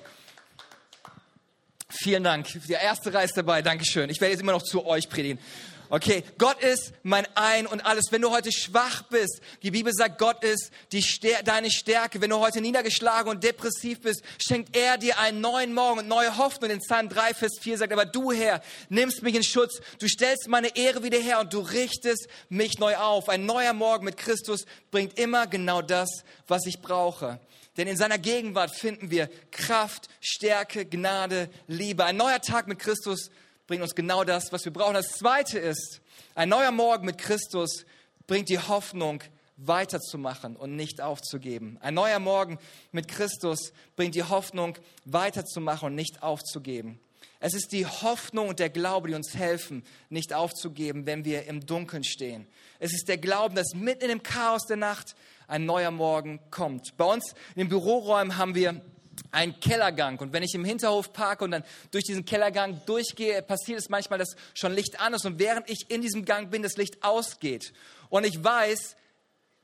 [1.90, 2.48] Vielen Dank.
[2.68, 3.62] Der erste Reis dabei.
[3.62, 4.10] Dankeschön.
[4.10, 5.40] Ich werde jetzt immer noch zu euch predigen.
[5.89, 8.06] Okay, Gott ist mein Ein und alles.
[8.12, 12.22] Wenn du heute schwach bist, die Bibel sagt, Gott ist Stär deine Stärke.
[12.22, 16.38] Wenn du heute niedergeschlagen und depressiv bist, schenkt er dir einen neuen Morgen und neue
[16.38, 16.72] Hoffnung.
[16.72, 19.82] In Psalm 3, Vers 4 sagt, aber du Herr, nimmst mich in Schutz.
[20.00, 23.30] Du stellst meine Ehre wieder her und du richtest mich neu auf.
[23.30, 27.39] Ein neuer Morgen mit Christus bringt immer genau das, was ich brauche.
[27.78, 32.06] Denn in seiner Gegenwart finden wir Kraft, Stärke, Gnade, Liebe.
[32.06, 33.32] Ein neuer Tag mit Christus
[33.74, 34.94] bringt uns genau das, was wir brauchen.
[34.94, 36.00] Das Zweite ist,
[36.36, 37.88] ein neuer Morgen mit Christus
[38.28, 39.24] bringt die Hoffnung,
[39.58, 41.80] weiterzumachen und nicht aufzugeben.
[41.82, 42.60] Ein neuer Morgen
[42.92, 47.00] mit Christus bringt die Hoffnung, weiterzumachen und nicht aufzugeben.
[47.40, 51.66] Es ist die Hoffnung und der Glaube, die uns helfen, nicht aufzugeben, wenn wir im
[51.66, 52.46] Dunkeln stehen.
[52.78, 55.16] Es ist der Glauben, dass mitten dem Chaos der Nacht
[55.48, 56.96] ein neuer Morgen kommt.
[56.96, 58.84] Bei uns in den Büroräumen haben wir
[59.32, 60.19] einen Kellergang.
[60.19, 64.19] Und wenn ich im Hinterhof parke und dann durch diesen Kellergang durchgehe, passiert es manchmal,
[64.19, 67.73] dass schon Licht an ist und während ich in diesem Gang bin, das Licht ausgeht.
[68.10, 68.95] Und ich weiß,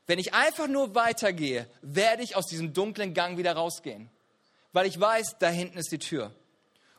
[0.08, 4.10] wenn ich einfach nur weitergehe, werde ich aus diesem dunklen Gang wieder rausgehen.
[4.72, 6.34] Weil ich weiß, da hinten ist die Tür.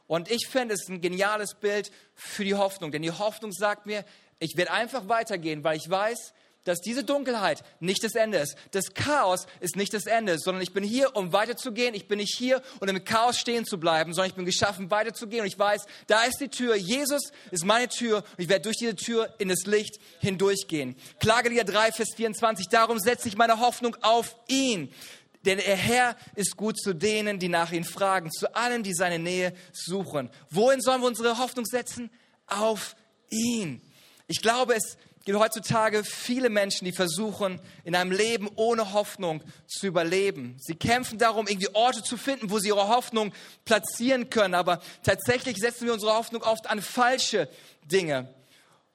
[0.06, 2.92] Und ich finde es ein geniales Bild für die Hoffnung.
[2.92, 4.04] Denn die Hoffnung sagt mir,
[4.38, 6.32] ich werde einfach weitergehen, weil ich weiß,
[6.70, 8.56] dass diese Dunkelheit nicht das Ende ist.
[8.70, 11.94] Das Chaos ist nicht das Ende, sondern ich bin hier, um weiterzugehen.
[11.94, 15.42] Ich bin nicht hier, um im Chaos stehen zu bleiben, sondern ich bin geschaffen, weiterzugehen.
[15.42, 16.76] Und ich weiß, da ist die Tür.
[16.76, 20.96] Jesus ist meine Tür und ich werde durch diese Tür in das Licht hindurchgehen.
[21.18, 22.68] Klagelieder 3, Vers 24.
[22.68, 24.92] Darum setze ich meine Hoffnung auf ihn.
[25.44, 29.18] Denn der Herr ist gut zu denen, die nach ihm fragen, zu allen, die seine
[29.18, 30.30] Nähe suchen.
[30.50, 32.10] Wohin sollen wir unsere Hoffnung setzen?
[32.46, 32.94] Auf
[33.30, 33.80] ihn.
[34.26, 39.86] Ich glaube, es gibt heutzutage viele Menschen, die versuchen, in einem Leben ohne Hoffnung zu
[39.86, 40.56] überleben.
[40.58, 43.32] Sie kämpfen darum, irgendwie Orte zu finden, wo sie ihre Hoffnung
[43.64, 44.54] platzieren können.
[44.54, 47.48] Aber tatsächlich setzen wir unsere Hoffnung oft an falsche
[47.84, 48.34] Dinge.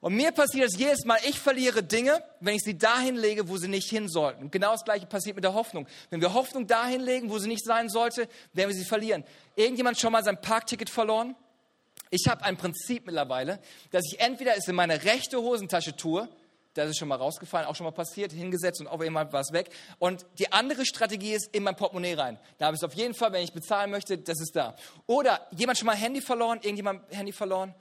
[0.05, 3.57] Und mir passiert es jedes Mal, ich verliere Dinge, wenn ich sie dahin lege, wo
[3.57, 4.51] sie nicht hin sollten.
[4.51, 5.87] Genau das Gleiche passiert mit der Hoffnung.
[6.11, 9.23] Wenn wir Hoffnung dahin legen, wo sie nicht sein sollte, werden wir sie verlieren.
[9.55, 11.35] Irgendjemand schon mal sein Parkticket verloren?
[12.15, 13.59] Ich habe ein Prinzip mittlerweile,
[13.91, 16.29] dass ich entweder es in meine rechte Hosentasche tue,
[16.73, 19.51] das ist schon mal rausgefallen, auch schon mal passiert, hingesetzt und auf einmal war es
[19.51, 19.69] weg.
[19.99, 22.39] Und die andere Strategie ist in mein Portemonnaie rein.
[22.57, 24.77] Da habe ich es auf jeden Fall, wenn ich bezahlen möchte, das ist da.
[25.07, 27.75] Oder jemand schon mal Handy verloren, irgendjemand Handy verloren?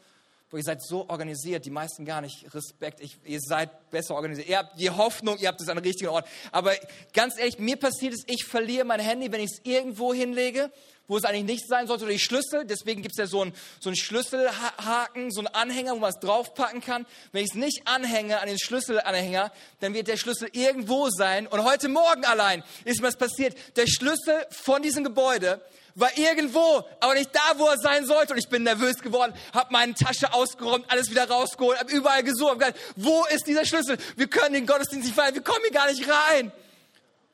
[0.51, 2.53] Wo ihr seid so organisiert, die meisten gar nicht.
[2.53, 4.49] Respekt, ich, ihr seid besser organisiert.
[4.49, 6.27] Ihr habt die Hoffnung, ihr habt es an den richtigen Ort.
[6.51, 6.73] Aber
[7.13, 10.71] ganz ehrlich, mir passiert es, ich verliere mein Handy, wenn ich es irgendwo hinlege
[11.07, 12.65] wo es eigentlich nicht sein sollte, oder die Schlüssel.
[12.65, 16.19] Deswegen gibt es ja so einen, so einen Schlüsselhaken, so einen Anhänger, wo man es
[16.21, 17.07] draufpacken kann.
[17.33, 21.47] Wenn ich es nicht anhänge an den Schlüsselanhänger, dann wird der Schlüssel irgendwo sein.
[21.47, 23.57] Und heute Morgen allein ist mir was passiert.
[23.77, 25.61] Der Schlüssel von diesem Gebäude
[25.95, 28.33] war irgendwo, aber nicht da, wo er sein sollte.
[28.33, 32.51] Und ich bin nervös geworden, habe meine Tasche ausgeräumt, alles wieder rausgeholt, habe überall gesucht,
[32.51, 33.99] hab gesagt, wo ist dieser Schlüssel?
[34.17, 36.53] Wir können den Gottesdienst nicht feiern, wir kommen hier gar nicht rein.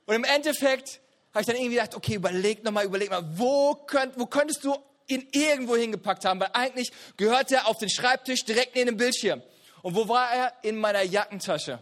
[0.06, 1.00] Und im Endeffekt
[1.32, 4.76] habe ich dann irgendwie gedacht, okay, überleg nochmal, überleg mal, wo, könnt, wo könntest du
[5.06, 6.40] ihn irgendwo hingepackt haben?
[6.40, 9.42] Weil eigentlich gehört er auf den Schreibtisch direkt neben dem Bildschirm.
[9.82, 10.52] Und wo war er?
[10.62, 11.78] In meiner Jackentasche.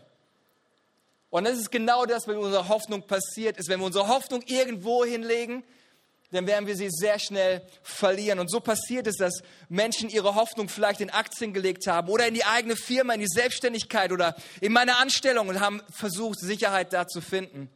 [1.31, 3.69] Und das ist genau das, was mit unserer Hoffnung passiert ist.
[3.69, 5.63] Wenn wir unsere Hoffnung irgendwo hinlegen,
[6.31, 8.39] dann werden wir sie sehr schnell verlieren.
[8.39, 12.35] Und so passiert es, dass Menschen ihre Hoffnung vielleicht in Aktien gelegt haben oder in
[12.35, 17.07] die eigene Firma, in die Selbstständigkeit oder in meine Anstellung und haben versucht, Sicherheit da
[17.07, 17.71] zu finden.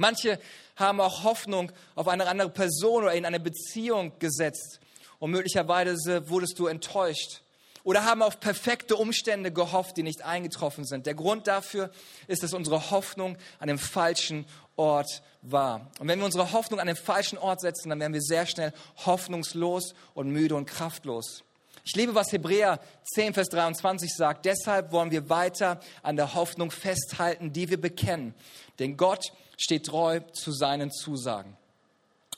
[0.00, 0.40] Manche
[0.76, 4.80] haben auch Hoffnung auf eine andere Person oder in eine Beziehung gesetzt
[5.18, 7.42] und möglicherweise wurdest du enttäuscht
[7.84, 11.04] oder haben auf perfekte Umstände gehofft, die nicht eingetroffen sind.
[11.04, 11.90] Der Grund dafür
[12.28, 15.90] ist, dass unsere Hoffnung an dem falschen Ort war.
[15.98, 18.72] Und wenn wir unsere Hoffnung an den falschen Ort setzen, dann werden wir sehr schnell
[19.04, 21.44] hoffnungslos und müde und kraftlos.
[21.84, 22.78] Ich liebe, was Hebräer
[23.14, 24.44] 10, Vers 23 sagt.
[24.44, 28.34] Deshalb wollen wir weiter an der Hoffnung festhalten, die wir bekennen.
[28.80, 31.56] Denn Gott steht treu zu seinen Zusagen.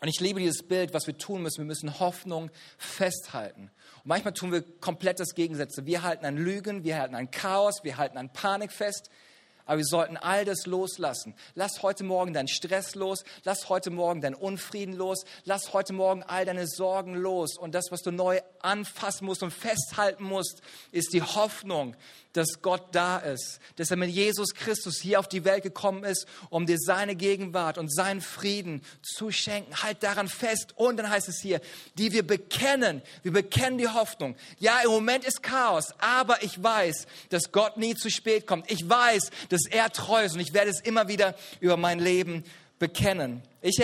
[0.02, 1.58] Und ich liebe dieses Bild, was wir tun müssen.
[1.58, 3.70] Wir müssen Hoffnung festhalten.
[3.98, 5.86] Und manchmal tun wir komplett das Gegensätze.
[5.86, 9.10] Wir halten an Lügen, wir halten an Chaos, wir halten an Panik fest.
[9.64, 11.36] Aber wir sollten all das loslassen.
[11.54, 13.22] Lass heute Morgen deinen Stress los.
[13.44, 15.24] Lass heute Morgen deinen Unfrieden los.
[15.44, 17.56] Lass heute Morgen all deine Sorgen los.
[17.56, 21.96] Und das, was du neu anfassen musst und festhalten musst, ist die Hoffnung,
[22.32, 26.26] dass Gott da ist, dass er mit Jesus Christus hier auf die Welt gekommen ist,
[26.48, 29.82] um dir seine Gegenwart und seinen Frieden zu schenken.
[29.82, 30.72] Halt daran fest.
[30.76, 31.60] Und dann heißt es hier,
[31.98, 33.02] die wir bekennen.
[33.22, 34.36] Wir bekennen die Hoffnung.
[34.58, 38.70] Ja, im Moment ist Chaos, aber ich weiß, dass Gott nie zu spät kommt.
[38.70, 42.44] Ich weiß, dass er treu ist und ich werde es immer wieder über mein Leben
[42.78, 43.42] bekennen.
[43.60, 43.80] Ich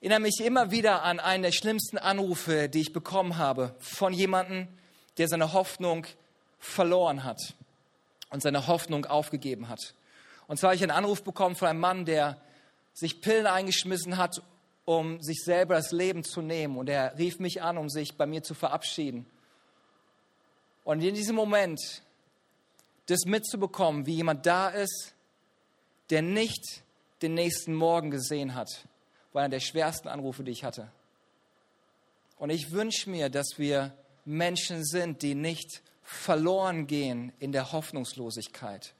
[0.00, 4.68] erinnere mich immer wieder an einen der schlimmsten Anrufe, die ich bekommen habe von jemandem,
[5.18, 6.06] der seine Hoffnung
[6.58, 7.54] verloren hat
[8.30, 9.94] und seine Hoffnung aufgegeben hat.
[10.46, 12.40] Und zwar habe ich einen Anruf bekommen von einem Mann, der
[12.92, 14.42] sich Pillen eingeschmissen hat,
[14.84, 16.76] um sich selber das Leben zu nehmen.
[16.76, 19.26] Und er rief mich an, um sich bei mir zu verabschieden.
[20.84, 21.80] Und in diesem Moment,
[23.06, 25.14] das mitzubekommen, wie jemand da ist,
[26.10, 26.82] der nicht
[27.22, 28.86] den nächsten Morgen gesehen hat,
[29.36, 30.90] war einer der schwersten Anrufe, die ich hatte.
[32.38, 33.92] Und ich wünsche mir, dass wir
[34.24, 38.94] Menschen sind, die nicht verloren gehen in der Hoffnungslosigkeit.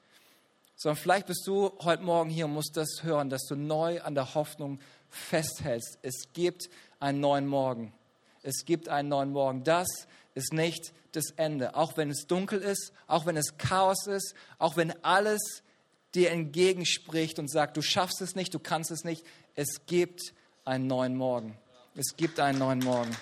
[0.77, 4.15] Sondern vielleicht bist du heute Morgen hier und musst das hören, dass du neu an
[4.15, 5.99] der Hoffnung festhältst.
[6.03, 6.69] Es gibt
[7.01, 7.95] einen neuen Morgen.
[8.43, 9.65] Es gibt einen neuen Morgen.
[9.65, 9.89] Das
[10.35, 11.75] ist nicht das Ende.
[11.77, 15.63] Auch wenn es dunkel ist, auch wenn es Chaos ist, auch wenn alles
[16.17, 19.25] dir entgegenspricht und sagt, du schaffst es nicht, du kannst es nicht.
[19.55, 21.57] Es gibt einen neuen Morgen.
[21.95, 23.17] Es gibt einen neuen Morgen.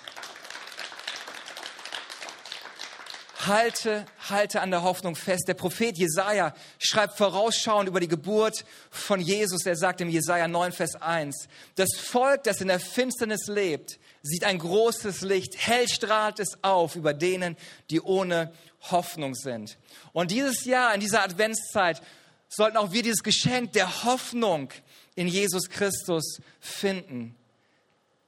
[3.47, 5.47] halte, halte an der Hoffnung fest.
[5.47, 9.65] Der Prophet Jesaja schreibt vorausschauend über die Geburt von Jesus.
[9.65, 14.43] Er sagt im Jesaja 9, Vers 1, das Volk, das in der Finsternis lebt, sieht
[14.43, 17.55] ein großes Licht, hell strahlt es auf über denen,
[17.89, 18.51] die ohne
[18.91, 19.77] Hoffnung sind.
[20.13, 22.01] Und dieses Jahr, in dieser Adventszeit,
[22.49, 24.69] sollten auch wir dieses Geschenk der Hoffnung
[25.15, 27.35] in Jesus Christus finden.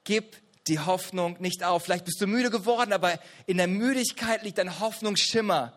[0.04, 1.84] Gib die Hoffnung nicht auf.
[1.84, 5.74] Vielleicht bist du müde geworden, aber in der Müdigkeit liegt ein Hoffnungsschimmer.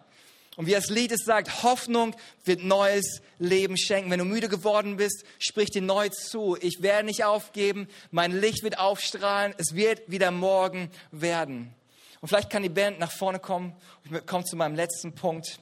[0.56, 4.10] Und wie das Lied es sagt, Hoffnung wird neues Leben schenken.
[4.10, 6.56] Wenn du müde geworden bist, sprich dir neu zu.
[6.60, 11.72] Ich werde nicht aufgeben, mein Licht wird aufstrahlen, es wird wieder morgen werden.
[12.20, 13.74] Und vielleicht kann die Band nach vorne kommen.
[14.04, 15.60] Ich komme zu meinem letzten Punkt.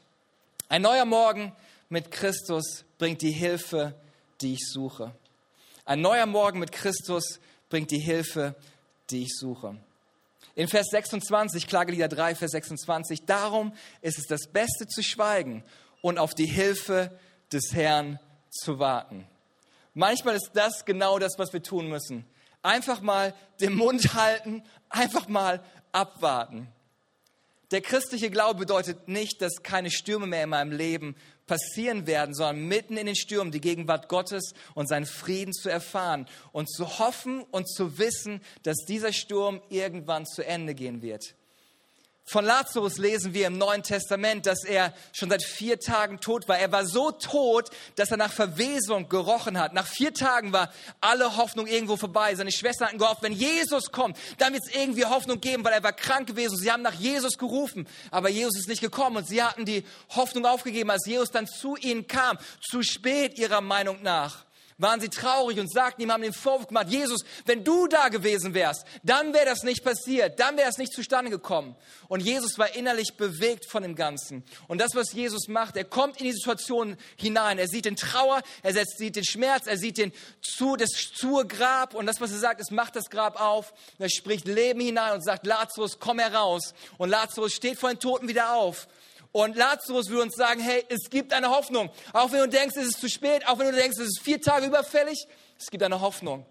[0.69, 1.53] Ein neuer Morgen
[1.89, 3.95] mit Christus bringt die Hilfe,
[4.41, 5.15] die ich suche.
[5.85, 8.55] Ein neuer Morgen mit Christus bringt die Hilfe,
[9.11, 9.77] die ich suche.
[10.55, 13.73] In Vers 26, Klagelieder 3, Vers 26, darum
[14.03, 15.65] ist es das Beste zu schweigen
[16.03, 17.17] und auf die Hilfe
[17.53, 18.19] des Herrn
[18.51, 19.27] zu warten.
[19.95, 22.25] Manchmal ist das genau das, was wir tun müssen.
[22.63, 26.69] Einfach mal den Mund halten, einfach mal abwarten.
[27.71, 32.67] Der christliche Glaube bedeutet nicht, dass keine Stürme mehr in meinem Leben passieren werden, sondern
[32.67, 37.43] mitten in den Stürmen die Gegenwart Gottes und seinen Frieden zu erfahren und zu hoffen
[37.51, 41.35] und zu wissen, dass dieser Sturm irgendwann zu Ende gehen wird.
[42.31, 46.59] Von Lazarus lesen wir im Neuen Testament, dass er schon seit vier Tagen tot war.
[46.59, 49.73] Er war so tot, dass er nach Verwesung gerochen hat.
[49.73, 52.35] Nach vier Tagen war alle Hoffnung irgendwo vorbei.
[52.35, 55.83] Seine Schwestern hatten gehofft, wenn Jesus kommt, dann wird es irgendwie Hoffnung geben, weil er
[55.83, 56.59] war krank gewesen.
[56.59, 60.45] Sie haben nach Jesus gerufen, aber Jesus ist nicht gekommen und sie hatten die Hoffnung
[60.45, 62.39] aufgegeben, als Jesus dann zu ihnen kam.
[62.61, 64.45] Zu spät ihrer Meinung nach
[64.79, 68.55] waren sie traurig und sagten ihm, haben den Vorwurf gemacht, Jesus, wenn du da gewesen
[68.55, 71.77] wärst, dann wäre das nicht passiert, dann wäre es nicht zustande gekommen.
[72.07, 74.45] Und Jesus war innerlich bewegt von dem Ganzen.
[74.69, 77.59] Und das, was Jesus macht, er kommt in die Situation hinein.
[77.59, 81.95] Er sieht den Trauer, er sieht den Schmerz, er sieht den zu, das zur Grab.
[81.95, 83.75] Und das, was er sagt, ist, macht das Grab auf.
[83.99, 86.73] Er spricht Leben hinein und sagt, Lazarus, komm heraus.
[86.97, 88.87] Und Lazarus steht vor den Toten wieder auf.
[89.33, 91.91] Und Lazarus will uns sagen, hey, es gibt eine Hoffnung.
[92.13, 94.41] Auch wenn du denkst, es ist zu spät, auch wenn du denkst, es ist vier
[94.41, 95.27] Tage überfällig,
[95.59, 96.47] es gibt eine Hoffnung.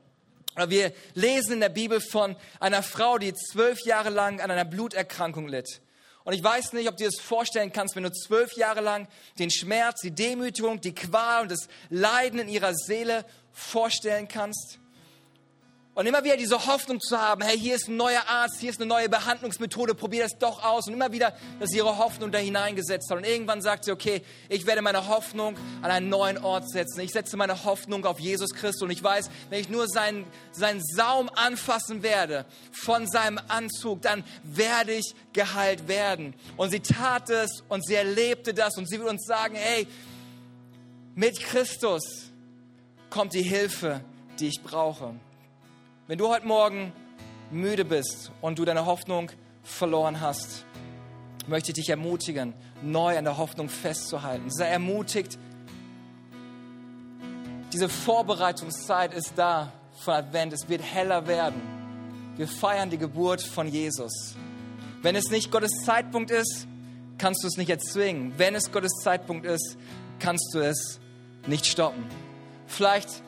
[0.67, 5.47] Wir lesen in der Bibel von einer Frau, die zwölf Jahre lang an einer Bluterkrankung
[5.47, 5.81] litt.
[6.23, 9.07] Und ich weiß nicht, ob du dir das vorstellen kannst, wenn du zwölf Jahre lang
[9.39, 14.79] den Schmerz, die Demütigung, die Qual und das Leiden in ihrer Seele vorstellen kannst.
[15.97, 18.79] Und immer wieder diese Hoffnung zu haben, hey, hier ist ein neuer Arzt, hier ist
[18.79, 20.85] eine neue Behandlungsmethode, probier das doch aus.
[20.85, 23.17] Und immer wieder, dass sie ihre Hoffnung da hineingesetzt hat.
[23.17, 26.99] Und irgendwann sagt sie, okay, ich werde meine Hoffnung an einen neuen Ort setzen.
[26.99, 28.83] Ich setze meine Hoffnung auf Jesus Christus.
[28.83, 34.23] Und ich weiß, wenn ich nur seinen, seinen Saum anfassen werde von seinem Anzug, dann
[34.43, 36.35] werde ich geheilt werden.
[36.57, 38.77] Und sie tat es und sie erlebte das.
[38.77, 39.87] Und sie will uns sagen, hey,
[41.15, 42.29] mit Christus
[43.09, 44.01] kommt die Hilfe,
[44.39, 45.15] die ich brauche.
[46.09, 46.93] Wenn du heute Morgen
[47.51, 49.29] müde bist und du deine Hoffnung
[49.61, 50.63] verloren hast,
[51.47, 54.49] möchte ich dich ermutigen, neu an der Hoffnung festzuhalten.
[54.49, 55.37] Sei ermutigt.
[57.73, 60.53] Diese Vorbereitungszeit ist da von Advent.
[60.53, 61.61] Es wird heller werden.
[62.37, 64.37] Wir feiern die Geburt von Jesus.
[65.01, 66.67] Wenn es nicht Gottes Zeitpunkt ist,
[67.17, 68.31] kannst du es nicht erzwingen.
[68.37, 69.75] Wenn es Gottes Zeitpunkt ist,
[70.19, 71.01] kannst du es
[71.47, 72.05] nicht stoppen.
[72.65, 73.26] Vielleicht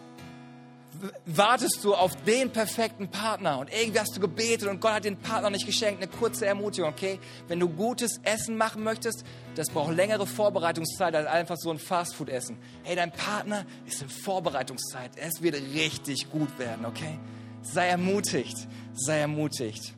[1.25, 5.17] wartest du auf den perfekten Partner und irgendwie hast du gebetet und Gott hat den
[5.17, 6.01] Partner nicht geschenkt.
[6.01, 7.19] Eine kurze Ermutigung, okay?
[7.47, 9.23] Wenn du gutes Essen machen möchtest,
[9.55, 12.57] das braucht längere Vorbereitungszeit als einfach so ein Fastfood-Essen.
[12.83, 15.12] Hey, dein Partner ist in Vorbereitungszeit.
[15.15, 17.19] Es wird richtig gut werden, okay?
[17.62, 19.93] Sei ermutigt, sei ermutigt.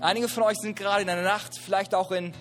[0.00, 2.32] Einige von euch sind gerade in der Nacht, vielleicht auch in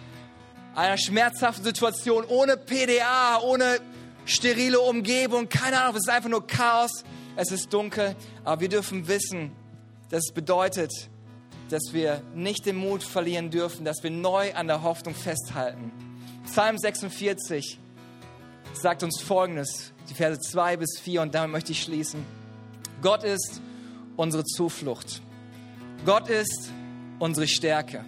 [0.76, 3.80] einer schmerzhaften Situation, ohne PDA, ohne
[4.26, 7.04] sterile Umgebung, keine Ahnung, es ist einfach nur Chaos
[7.36, 9.52] es ist dunkel, aber wir dürfen wissen,
[10.10, 10.92] dass es bedeutet,
[11.70, 15.92] dass wir nicht den Mut verlieren dürfen, dass wir neu an der Hoffnung festhalten.
[16.46, 17.80] Psalm 46
[18.74, 22.26] sagt uns Folgendes, die Verse 2 bis 4 und damit möchte ich schließen.
[23.02, 23.62] Gott ist
[24.18, 25.22] unsere Zuflucht.
[26.06, 26.72] Gott ist
[27.20, 28.04] unsere Stärke.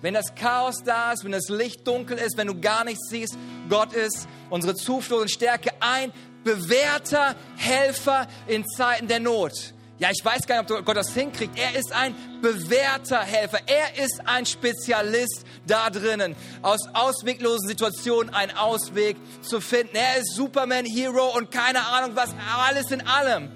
[0.00, 3.36] Wenn das Chaos da ist, wenn das Licht dunkel ist, wenn du gar nichts siehst,
[3.68, 6.12] Gott ist unsere Zuflucht und Stärke, ein
[6.44, 9.74] bewährter Helfer in Zeiten der Not.
[9.98, 11.58] Ja, ich weiß gar nicht, ob Gott das hinkriegt.
[11.58, 13.58] Er ist ein bewährter Helfer.
[13.66, 19.96] Er ist ein Spezialist da drinnen, aus ausweglosen Situationen einen Ausweg zu finden.
[19.96, 23.50] Er ist Superman, Hero und keine Ahnung was, alles in allem.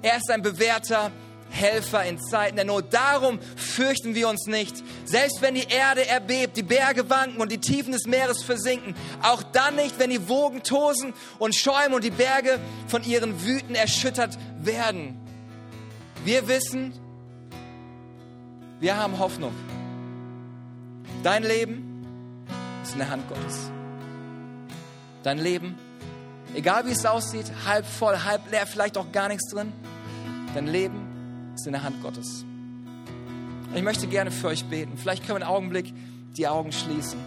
[0.00, 1.25] Er ist ein bewährter Helfer.
[1.56, 2.92] Helfer in Zeiten der Not.
[2.92, 4.76] Darum fürchten wir uns nicht.
[5.04, 8.94] Selbst wenn die Erde erbebt, die Berge wanken und die Tiefen des Meeres versinken.
[9.22, 13.74] Auch dann nicht, wenn die Wogen tosen und schäumen und die Berge von ihren Wüten
[13.74, 15.18] erschüttert werden.
[16.24, 16.92] Wir wissen,
[18.78, 19.54] wir haben Hoffnung.
[21.22, 22.44] Dein Leben
[22.82, 23.70] ist in der Hand Gottes.
[25.22, 25.78] Dein Leben,
[26.54, 29.72] egal wie es aussieht, halb voll, halb leer, vielleicht auch gar nichts drin.
[30.54, 31.05] Dein Leben
[31.56, 32.44] ist in der Hand Gottes.
[33.74, 34.96] Ich möchte gerne für euch beten.
[34.96, 35.92] Vielleicht können wir einen Augenblick
[36.36, 37.18] die Augen schließen.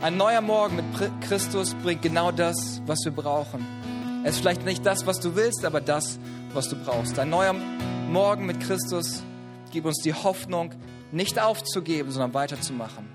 [0.00, 0.84] Ein neuer Morgen mit
[1.22, 3.66] Christus bringt genau das, was wir brauchen.
[4.24, 6.18] Es ist vielleicht nicht das, was du willst, aber das,
[6.52, 7.18] was du brauchst.
[7.18, 7.54] Ein neuer
[8.10, 9.22] Morgen mit Christus
[9.72, 10.72] gibt uns die Hoffnung,
[11.10, 13.08] nicht aufzugeben, sondern weiterzumachen.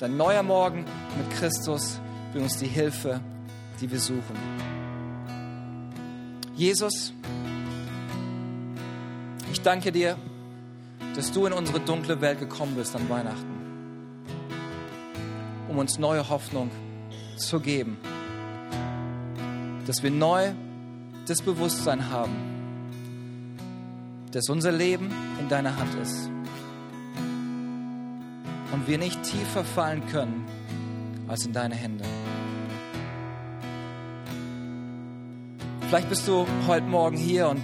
[0.00, 0.84] Ein neuer Morgen
[1.16, 3.20] mit Christus bringt uns die Hilfe,
[3.80, 4.36] die wir suchen.
[6.54, 7.12] Jesus,
[9.52, 10.16] ich danke dir,
[11.14, 13.58] dass du in unsere dunkle Welt gekommen bist an Weihnachten,
[15.68, 16.70] um uns neue Hoffnung
[17.36, 17.96] zu geben,
[19.86, 20.52] dass wir neu
[21.26, 22.36] das Bewusstsein haben,
[24.32, 26.30] dass unser Leben in deiner Hand ist
[28.72, 30.46] und wir nicht tiefer fallen können
[31.26, 32.04] als in deine Hände.
[35.88, 37.62] Vielleicht bist du heute Morgen hier und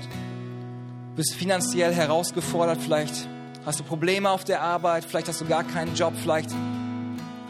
[1.16, 3.28] bist finanziell herausgefordert, vielleicht
[3.64, 6.50] hast du Probleme auf der Arbeit, vielleicht hast du gar keinen Job, vielleicht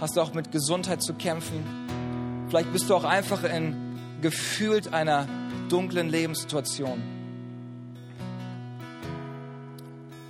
[0.01, 1.65] hast du auch mit Gesundheit zu kämpfen,
[2.49, 3.75] vielleicht bist du auch einfach in
[4.21, 5.27] gefühlt einer
[5.69, 7.03] dunklen Lebenssituation.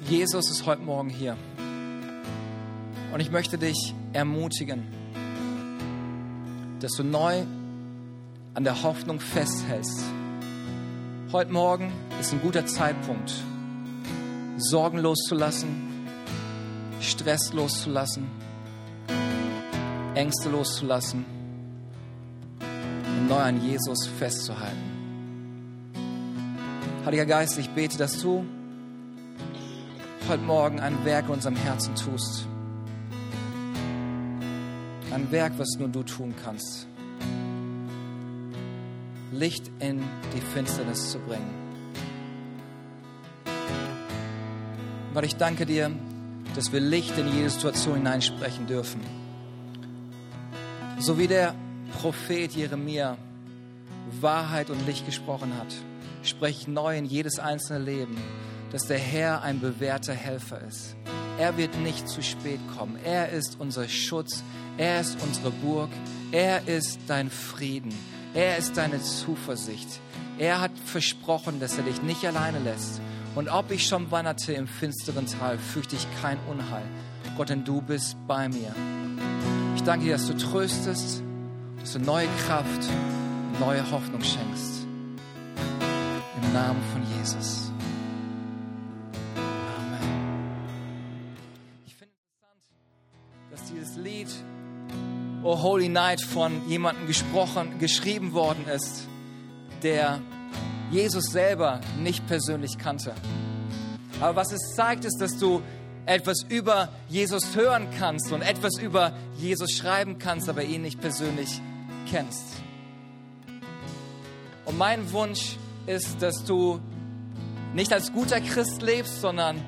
[0.09, 1.37] Jesus ist heute Morgen hier.
[3.13, 4.83] Und ich möchte dich ermutigen,
[6.81, 7.45] dass du neu
[8.55, 10.05] an der Hoffnung festhältst
[11.35, 13.33] Heute Morgen ist ein guter Zeitpunkt,
[14.57, 16.07] Sorgen loszulassen,
[17.01, 18.29] Stress loszulassen,
[20.15, 21.25] Ängste loszulassen
[22.61, 24.79] und neu an Jesus festzuhalten.
[27.05, 28.47] Heiliger Geist, ich bete, dass du
[30.29, 32.47] heute Morgen ein Werk in unserem Herzen tust.
[35.13, 36.87] Ein Werk, was nur du tun kannst.
[39.35, 40.03] Licht in
[40.35, 41.53] die Finsternis zu bringen.
[45.13, 45.91] Weil ich danke dir,
[46.55, 49.01] dass wir Licht in jede Situation hineinsprechen dürfen.
[50.99, 51.55] So wie der
[52.01, 53.17] Prophet Jeremia
[54.21, 55.75] Wahrheit und Licht gesprochen hat,
[56.23, 58.17] spreche ich neu in jedes einzelne Leben,
[58.71, 60.97] dass der Herr ein bewährter Helfer ist.
[61.39, 62.97] Er wird nicht zu spät kommen.
[63.05, 64.45] Er ist unser Schutz.
[64.79, 65.91] Er ist unsere Burg.
[66.31, 67.93] Er ist dein Frieden.
[68.35, 70.01] Er ist deine Zuversicht.
[70.39, 73.01] Er hat versprochen, dass er dich nicht alleine lässt.
[73.37, 76.85] Und ob ich schon wanderte im finsteren Tal, fürchte ich kein Unheil.
[77.37, 78.75] Gott, denn du bist bei mir.
[79.77, 81.23] Ich danke dir, dass du tröstest,
[81.81, 82.89] dass du neue Kraft,
[83.61, 84.87] neue Hoffnung schenkst.
[86.43, 87.74] Im Namen von Jesus.
[95.47, 99.07] Oh Holy Night von jemandem gesprochen, geschrieben worden ist,
[99.83, 100.23] der
[100.91, 103.13] Jesus selber nicht persönlich kannte.
[104.23, 105.61] Aber was es zeigt, ist, dass du
[106.07, 111.61] etwas über Jesus hören kannst und etwas über Jesus schreiben kannst, aber ihn nicht persönlich
[112.11, 112.45] kennst.
[114.65, 116.81] Und mein Wunsch ist, dass du
[117.75, 119.63] nicht als guter Christ lebst, sondern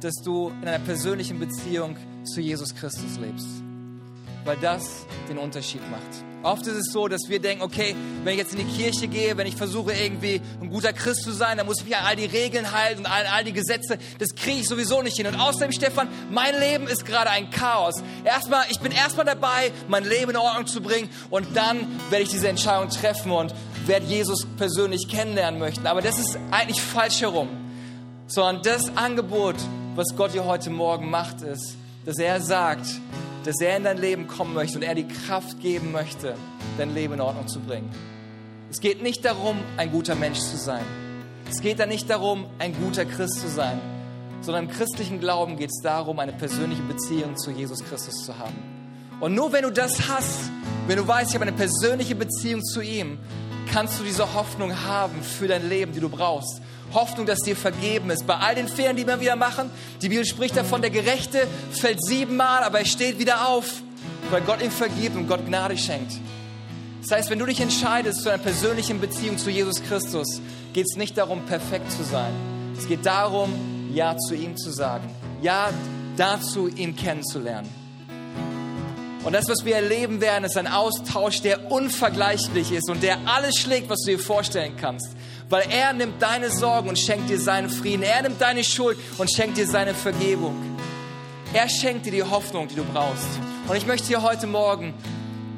[0.00, 3.69] dass du in einer persönlichen Beziehung zu Jesus Christus lebst.
[4.44, 6.24] Weil das den Unterschied macht.
[6.42, 9.36] Oft ist es so, dass wir denken, okay, wenn ich jetzt in die Kirche gehe,
[9.36, 12.16] wenn ich versuche irgendwie ein guter Christ zu sein, dann muss ich mich an all
[12.16, 13.98] die Regeln halten und all, all die Gesetze.
[14.18, 15.26] Das kriege ich sowieso nicht hin.
[15.26, 18.02] Und außerdem, Stefan, mein Leben ist gerade ein Chaos.
[18.24, 22.30] Erstmal, ich bin erstmal dabei, mein Leben in Ordnung zu bringen und dann werde ich
[22.30, 23.54] diese Entscheidung treffen und
[23.86, 25.86] werde Jesus persönlich kennenlernen möchten.
[25.86, 27.48] Aber das ist eigentlich falsch herum.
[28.28, 29.56] Sondern das Angebot,
[29.94, 31.76] was Gott dir heute Morgen macht, ist,
[32.06, 32.86] dass er sagt,
[33.44, 36.34] dass er in dein Leben kommen möchte und er die Kraft geben möchte,
[36.78, 37.90] dein Leben in Ordnung zu bringen.
[38.70, 40.84] Es geht nicht darum, ein guter Mensch zu sein.
[41.50, 43.80] Es geht da nicht darum, ein guter Christ zu sein,
[44.42, 48.54] sondern im christlichen Glauben geht es darum, eine persönliche Beziehung zu Jesus Christus zu haben.
[49.18, 50.50] Und nur wenn du das hast,
[50.86, 53.18] wenn du weißt, ich habe eine persönliche Beziehung zu ihm,
[53.72, 56.60] kannst du diese Hoffnung haben für dein Leben, die du brauchst.
[56.92, 58.26] Hoffnung, dass dir vergeben ist.
[58.26, 59.70] Bei all den Fehlern, die wir wieder machen,
[60.02, 63.82] die Bibel spricht davon, der Gerechte fällt siebenmal, aber er steht wieder auf,
[64.30, 66.12] weil Gott ihm vergibt und Gott Gnade schenkt.
[67.02, 70.40] Das heißt, wenn du dich entscheidest zu einer persönlichen Beziehung zu Jesus Christus,
[70.72, 72.32] geht es nicht darum, perfekt zu sein.
[72.76, 73.52] Es geht darum,
[73.94, 75.08] Ja zu ihm zu sagen.
[75.42, 75.70] Ja
[76.16, 77.79] dazu, ihn kennenzulernen.
[79.22, 83.56] Und das, was wir erleben werden, ist ein Austausch, der unvergleichlich ist und der alles
[83.56, 85.08] schlägt, was du dir vorstellen kannst.
[85.50, 88.02] Weil er nimmt deine Sorgen und schenkt dir seinen Frieden.
[88.02, 90.56] Er nimmt deine Schuld und schenkt dir seine Vergebung.
[91.52, 93.26] Er schenkt dir die Hoffnung, die du brauchst.
[93.68, 94.94] Und ich möchte dir heute Morgen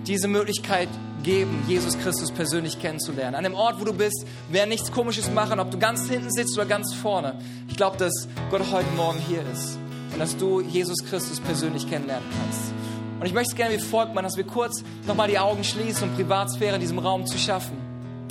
[0.07, 0.89] diese Möglichkeit
[1.23, 3.37] geben, Jesus Christus persönlich kennenzulernen.
[3.37, 6.57] An dem Ort, wo du bist, werden nichts Komisches machen, ob du ganz hinten sitzt
[6.57, 7.39] oder ganz vorne.
[7.69, 9.79] Ich glaube, dass Gott heute Morgen hier ist
[10.13, 12.82] und dass du Jesus Christus persönlich kennenlernen kannst.
[13.23, 16.09] Und ich möchte es gerne wie folgt machen, dass wir kurz nochmal die Augen schließen,
[16.09, 17.77] um Privatsphäre in diesem Raum zu schaffen.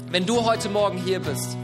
[0.09, 1.55] Wenn du heute Morgen hier bist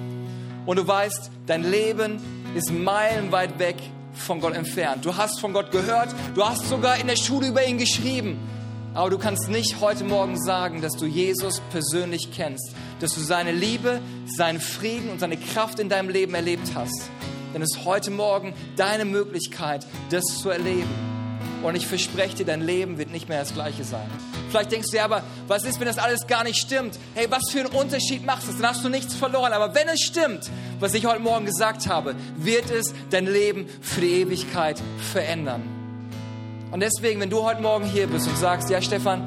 [0.65, 2.21] und du weißt, dein Leben
[2.55, 3.75] ist meilenweit weg
[4.13, 5.03] von Gott entfernt.
[5.03, 8.39] Du hast von Gott gehört, du hast sogar in der Schule über ihn geschrieben.
[8.93, 12.71] Aber du kannst nicht heute Morgen sagen, dass du Jesus persönlich kennst,
[13.01, 13.99] dass du seine Liebe,
[14.37, 17.09] seinen Frieden und seine Kraft in deinem Leben erlebt hast.
[17.53, 21.16] Denn es ist heute Morgen deine Möglichkeit, das zu erleben.
[21.63, 24.07] Und ich verspreche dir, dein Leben wird nicht mehr das gleiche sein.
[24.49, 26.97] Vielleicht denkst du ja, aber was ist, wenn das alles gar nicht stimmt?
[27.15, 28.57] Hey, was für einen Unterschied macht es?
[28.57, 29.53] Dann hast du nichts verloren.
[29.53, 30.49] Aber wenn es stimmt,
[30.79, 34.81] was ich heute Morgen gesagt habe, wird es dein Leben für die Ewigkeit
[35.11, 35.63] verändern.
[36.71, 39.23] Und deswegen, wenn du heute Morgen hier bist und sagst, ja, Stefan,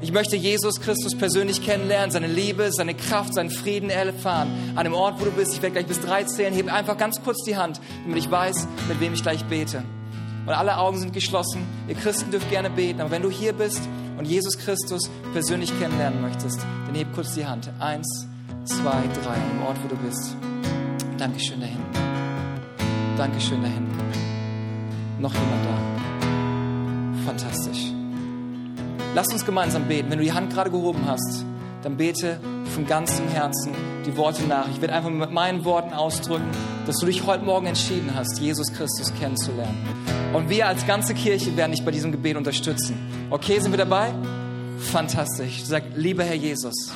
[0.00, 4.74] ich möchte Jesus Christus persönlich kennenlernen, seine Liebe, seine Kraft, seinen Frieden erfahren.
[4.74, 7.22] An dem Ort, wo du bist, ich werde gleich bis drei zählen, heb einfach ganz
[7.22, 9.84] kurz die Hand, damit ich weiß, mit wem ich gleich bete
[10.46, 11.66] und alle Augen sind geschlossen.
[11.88, 13.80] Ihr Christen dürft gerne beten, aber wenn du hier bist
[14.16, 17.70] und Jesus Christus persönlich kennenlernen möchtest, dann heb kurz die Hand.
[17.78, 18.26] Eins,
[18.64, 20.36] zwei, drei, dem Ort, wo du bist.
[21.18, 23.16] Dankeschön da hinten.
[23.16, 23.98] Dankeschön da hinten.
[25.18, 27.24] Noch jemand da?
[27.26, 27.92] Fantastisch.
[29.14, 30.10] Lass uns gemeinsam beten.
[30.10, 31.44] Wenn du die Hand gerade gehoben hast,
[31.82, 32.38] dann bete
[32.74, 33.72] von ganzem Herzen
[34.04, 34.68] die Worte nach.
[34.68, 36.50] Ich werde einfach mit meinen Worten ausdrücken,
[36.86, 39.76] dass du dich heute Morgen entschieden hast, Jesus Christus kennenzulernen.
[40.32, 42.96] Und wir als ganze Kirche werden dich bei diesem Gebet unterstützen.
[43.28, 44.12] Okay, sind wir dabei?
[44.78, 45.64] Fantastisch.
[45.64, 46.92] Sag, lieber Herr Jesus,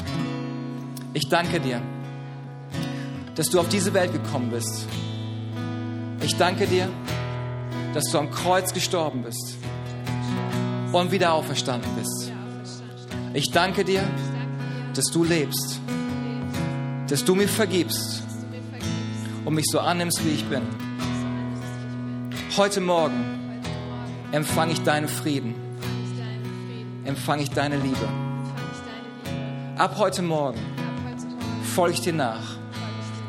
[1.12, 1.82] ich danke dir,
[3.34, 4.86] dass du auf diese Welt gekommen bist.
[6.22, 6.88] Ich danke dir,
[7.94, 9.56] dass du am Kreuz gestorben bist
[10.92, 12.30] und wieder auferstanden bist.
[13.34, 14.02] Ich danke dir,
[14.94, 15.80] dass du lebst,
[17.08, 18.22] dass du mir vergibst
[19.50, 20.62] und mich so annimmst, wie ich bin.
[22.56, 23.60] Heute Morgen
[24.30, 25.56] empfange ich deinen Frieden,
[27.04, 28.08] empfange ich deine Liebe.
[29.76, 30.60] Ab heute Morgen
[31.74, 32.58] folge ich dir nach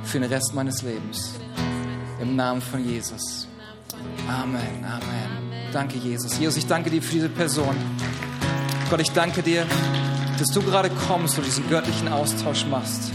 [0.04, 1.40] für den Rest meines Lebens.
[2.22, 3.48] Im Namen von Jesus.
[4.30, 5.72] Amen, Amen.
[5.74, 6.38] Danke, Jesus.
[6.38, 7.76] Jesus, ich danke dir für diese Person.
[8.92, 9.66] Gott, ich danke dir,
[10.38, 13.12] dass du gerade kommst und diesen göttlichen Austausch machst.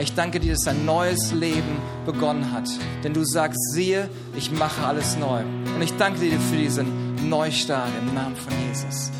[0.00, 2.68] Ich danke dir, dass ein neues Leben begonnen hat.
[3.02, 5.40] Denn du sagst, siehe, ich mache alles neu.
[5.40, 9.10] Und ich danke dir für diesen Neustart im Namen von Jesus.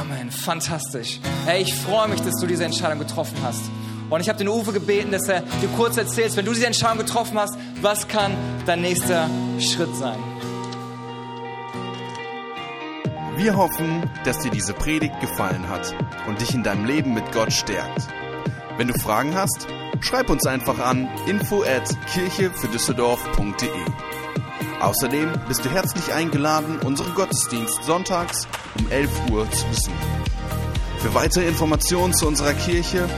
[0.00, 0.30] Amen.
[0.32, 1.20] Fantastisch.
[1.46, 3.62] Hey, ich freue mich, dass du diese Entscheidung getroffen hast.
[4.10, 6.98] Und ich habe den Uwe gebeten, dass er dir kurz erzählt, wenn du diese Entscheidung
[6.98, 8.32] getroffen hast, was kann
[8.66, 9.30] dein nächster
[9.60, 10.18] Schritt sein?
[13.36, 15.94] Wir hoffen, dass dir diese Predigt gefallen hat
[16.26, 18.08] und dich in deinem Leben mit Gott stärkt.
[18.76, 19.68] Wenn du Fragen hast,
[20.00, 23.68] schreib uns einfach an info at kirchefürdüsseldorf.de.
[24.80, 28.48] Außerdem bist du herzlich eingeladen, unseren Gottesdienst sonntags
[28.78, 29.94] um 11 Uhr zu besuchen.
[30.98, 33.08] Für weitere Informationen zu unserer Kirche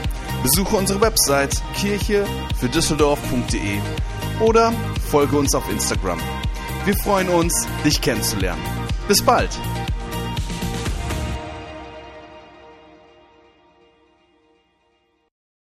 [0.41, 3.79] besuche unsere Website kirchefürdüsseldorf.de
[4.39, 4.73] oder
[5.09, 6.19] folge uns auf Instagram.
[6.85, 8.61] Wir freuen uns, dich kennenzulernen.
[9.07, 9.51] Bis bald!